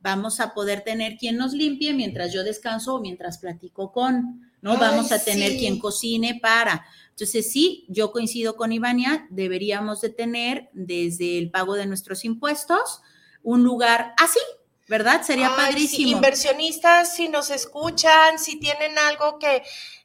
[0.00, 4.78] vamos a poder tener quien nos limpie mientras yo descanso o mientras platico con, ¿no?
[4.78, 6.84] vamos a tener quien cocine para.
[7.10, 13.00] Entonces, sí, yo coincido con Ivania, deberíamos de tener desde el pago de nuestros impuestos
[13.42, 14.40] un lugar así,
[14.88, 15.22] ¿verdad?
[15.22, 16.10] Sería padrísimo.
[16.10, 19.62] inversionistas, si nos escuchan, si tienen algo que,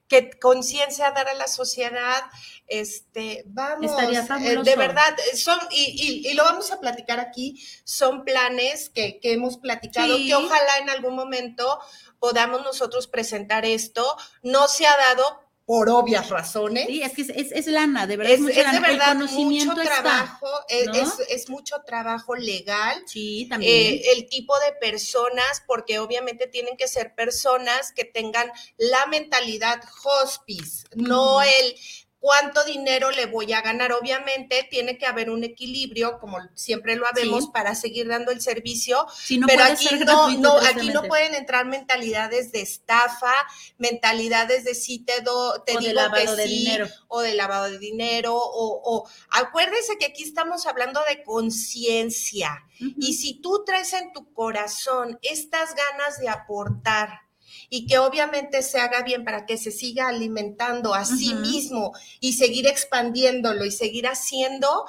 [0.08, 2.22] que conciencia dar a la sociedad,
[2.68, 8.90] este, vamos, eh, de verdad, son, y, y, lo vamos a platicar aquí, son planes
[8.90, 11.80] que, que hemos platicado, que ojalá en algún momento
[12.22, 14.06] podamos nosotros presentar esto.
[14.44, 16.86] No se ha dado por obvias razones.
[16.86, 18.34] Sí, es que es, lana, de verdad.
[18.34, 23.02] Es, de verdad mucho trabajo, es, mucho trabajo legal.
[23.06, 23.94] Sí, también.
[23.94, 29.82] Eh, el tipo de personas, porque obviamente tienen que ser personas que tengan la mentalidad
[30.04, 31.76] hospice, no el
[32.22, 33.92] cuánto dinero le voy a ganar.
[33.92, 39.06] Obviamente tiene que haber un equilibrio, como siempre lo habemos, para seguir dando el servicio.
[39.48, 43.34] pero aquí no, no aquí no pueden entrar mentalidades de estafa,
[43.80, 46.88] mentalidades de sí te, do, te digo que sí, dinero.
[47.08, 52.66] o de lavado de dinero, o, o acuérdense que aquí estamos hablando de conciencia.
[52.98, 57.31] Y si tú traes en tu corazón estas ganas de aportar,
[57.74, 62.34] y que obviamente se haga bien para que se siga alimentando a sí mismo y
[62.34, 64.86] seguir expandiéndolo y seguir haciendo,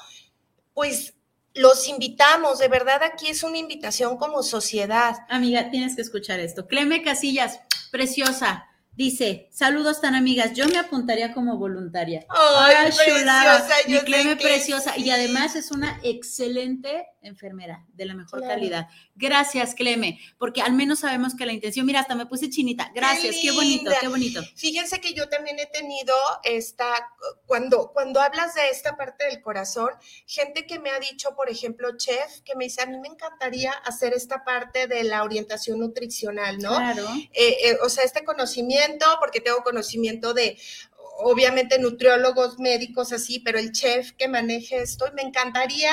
[0.74, 1.14] pues
[1.55, 5.14] los invitamos, de verdad aquí es una invitación como sociedad.
[5.28, 6.66] Amiga, tienes que escuchar esto.
[6.66, 7.61] Cleme Casillas,
[7.93, 8.66] preciosa.
[8.95, 12.26] Dice, saludos tan amigas, yo me apuntaría como voluntaria.
[12.28, 14.99] Ay, preciosa, yo Cleme preciosa.
[14.99, 18.89] Y además es una excelente enfermera de la mejor calidad.
[19.15, 22.91] Gracias, Cleme, porque al menos sabemos que la intención, mira, hasta me puse chinita.
[22.95, 24.43] Gracias, qué, bonito, qué bonito.
[24.57, 26.87] Fíjense que yo también he tenido esta,
[27.47, 29.91] cuando, cuando hablas de esta parte del corazón,
[30.27, 33.73] gente que me ha dicho, por ejemplo, chef, que me dice, a mí me encantaría
[33.73, 36.75] hacer esta parte de la orientación nutricional, ¿no?
[36.75, 37.07] Claro.
[37.35, 40.59] Eh, eh, o sea, este conocimiento, porque tengo conocimiento de
[41.19, 45.93] obviamente nutriólogos, médicos así, pero el chef que maneje esto, y me encantaría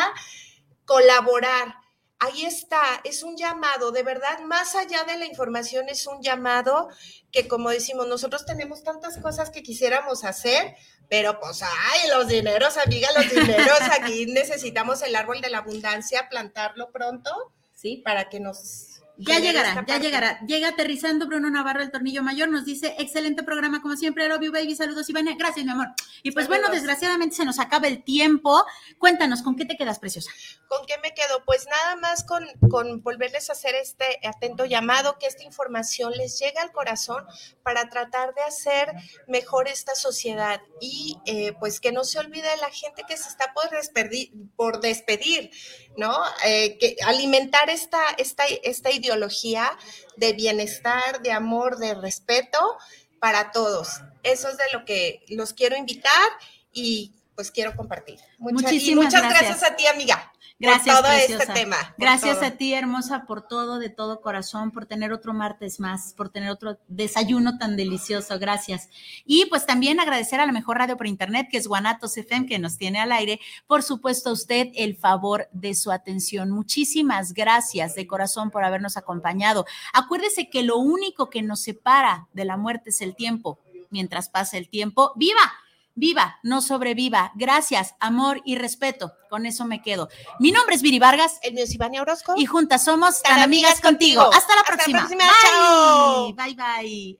[0.85, 1.75] colaborar.
[2.21, 6.89] Ahí está, es un llamado, de verdad, más allá de la información, es un llamado
[7.31, 10.75] que como decimos, nosotros tenemos tantas cosas que quisiéramos hacer,
[11.09, 16.27] pero pues, ay, los dineros, amiga, los dineros, aquí necesitamos el árbol de la abundancia,
[16.29, 17.31] plantarlo pronto,
[17.73, 18.01] ¿sí?
[18.03, 18.88] Para que nos
[19.19, 20.39] ya llegará, ya llegará.
[20.45, 24.75] Llega aterrizando Bruno Navarro, el tornillo mayor, nos dice, excelente programa como siempre, you baby,
[24.75, 25.87] saludos Ivania, gracias mi amor.
[26.23, 28.63] Y pues bueno, desgraciadamente se nos acaba el tiempo.
[28.97, 30.31] Cuéntanos, ¿con qué te quedas, preciosa?
[30.67, 31.43] ¿Con qué me quedo?
[31.45, 36.39] Pues nada más con, con volverles a hacer este atento llamado, que esta información les
[36.39, 37.25] llegue al corazón
[37.63, 38.93] para tratar de hacer
[39.27, 43.53] mejor esta sociedad y eh, pues que no se olvide la gente que se está
[43.53, 45.51] por despedir, por despedir
[45.99, 46.17] ¿no?
[46.45, 49.77] Eh, que alimentar esta, esta, esta ideología
[50.17, 52.77] de bienestar, de amor, de respeto
[53.19, 54.01] para todos.
[54.23, 56.29] Eso es de lo que los quiero invitar
[56.71, 58.19] y pues quiero compartir.
[58.37, 60.31] Muchísimas muchas gracias a ti, amiga.
[60.59, 61.77] Gracias, por todo este tema.
[61.97, 66.29] Gracias a ti, hermosa, por todo, de todo corazón, por tener otro martes más, por
[66.29, 68.37] tener otro desayuno tan delicioso.
[68.39, 68.89] Gracias.
[69.25, 72.59] Y pues también agradecer a la mejor radio por internet, que es Guanatos FM, que
[72.59, 73.39] nos tiene al aire.
[73.67, 76.51] Por supuesto, a usted el favor de su atención.
[76.51, 79.65] Muchísimas gracias de corazón por habernos acompañado.
[79.93, 83.59] Acuérdese que lo único que nos separa de la muerte es el tiempo.
[83.91, 85.53] Mientras pasa el tiempo, ¡viva!
[85.99, 87.31] Viva, no sobreviva.
[87.35, 89.13] Gracias, amor y respeto.
[89.29, 90.09] Con eso me quedo.
[90.39, 91.39] Mi nombre es Viri Vargas.
[91.43, 92.33] El mío es Ivania Orozco.
[92.37, 94.21] Y juntas somos tan, amigas, contigo.
[94.33, 94.99] Hasta la próxima.
[94.99, 96.35] Hasta la próxima.
[96.35, 96.55] Bye.
[96.55, 97.19] Bye,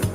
[0.00, 0.13] bye.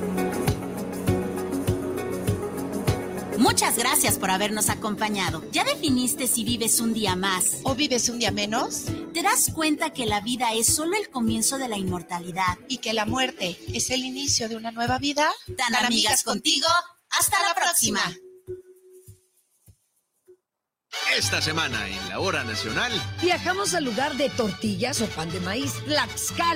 [3.40, 5.42] Muchas gracias por habernos acompañado.
[5.54, 8.84] ¿Ya definiste si vives un día más o vives un día menos?
[9.14, 12.92] ¿Te das cuenta que la vida es solo el comienzo de la inmortalidad y que
[12.92, 15.32] la muerte es el inicio de una nueva vida?
[15.58, 16.68] Tan, amigas, contigo.
[17.12, 18.02] Hasta, la próxima.
[21.16, 25.74] Esta semana en la hora nacional viajamos al lugar de tortillas o pan de maíz,
[25.86, 26.46] Tlaxcala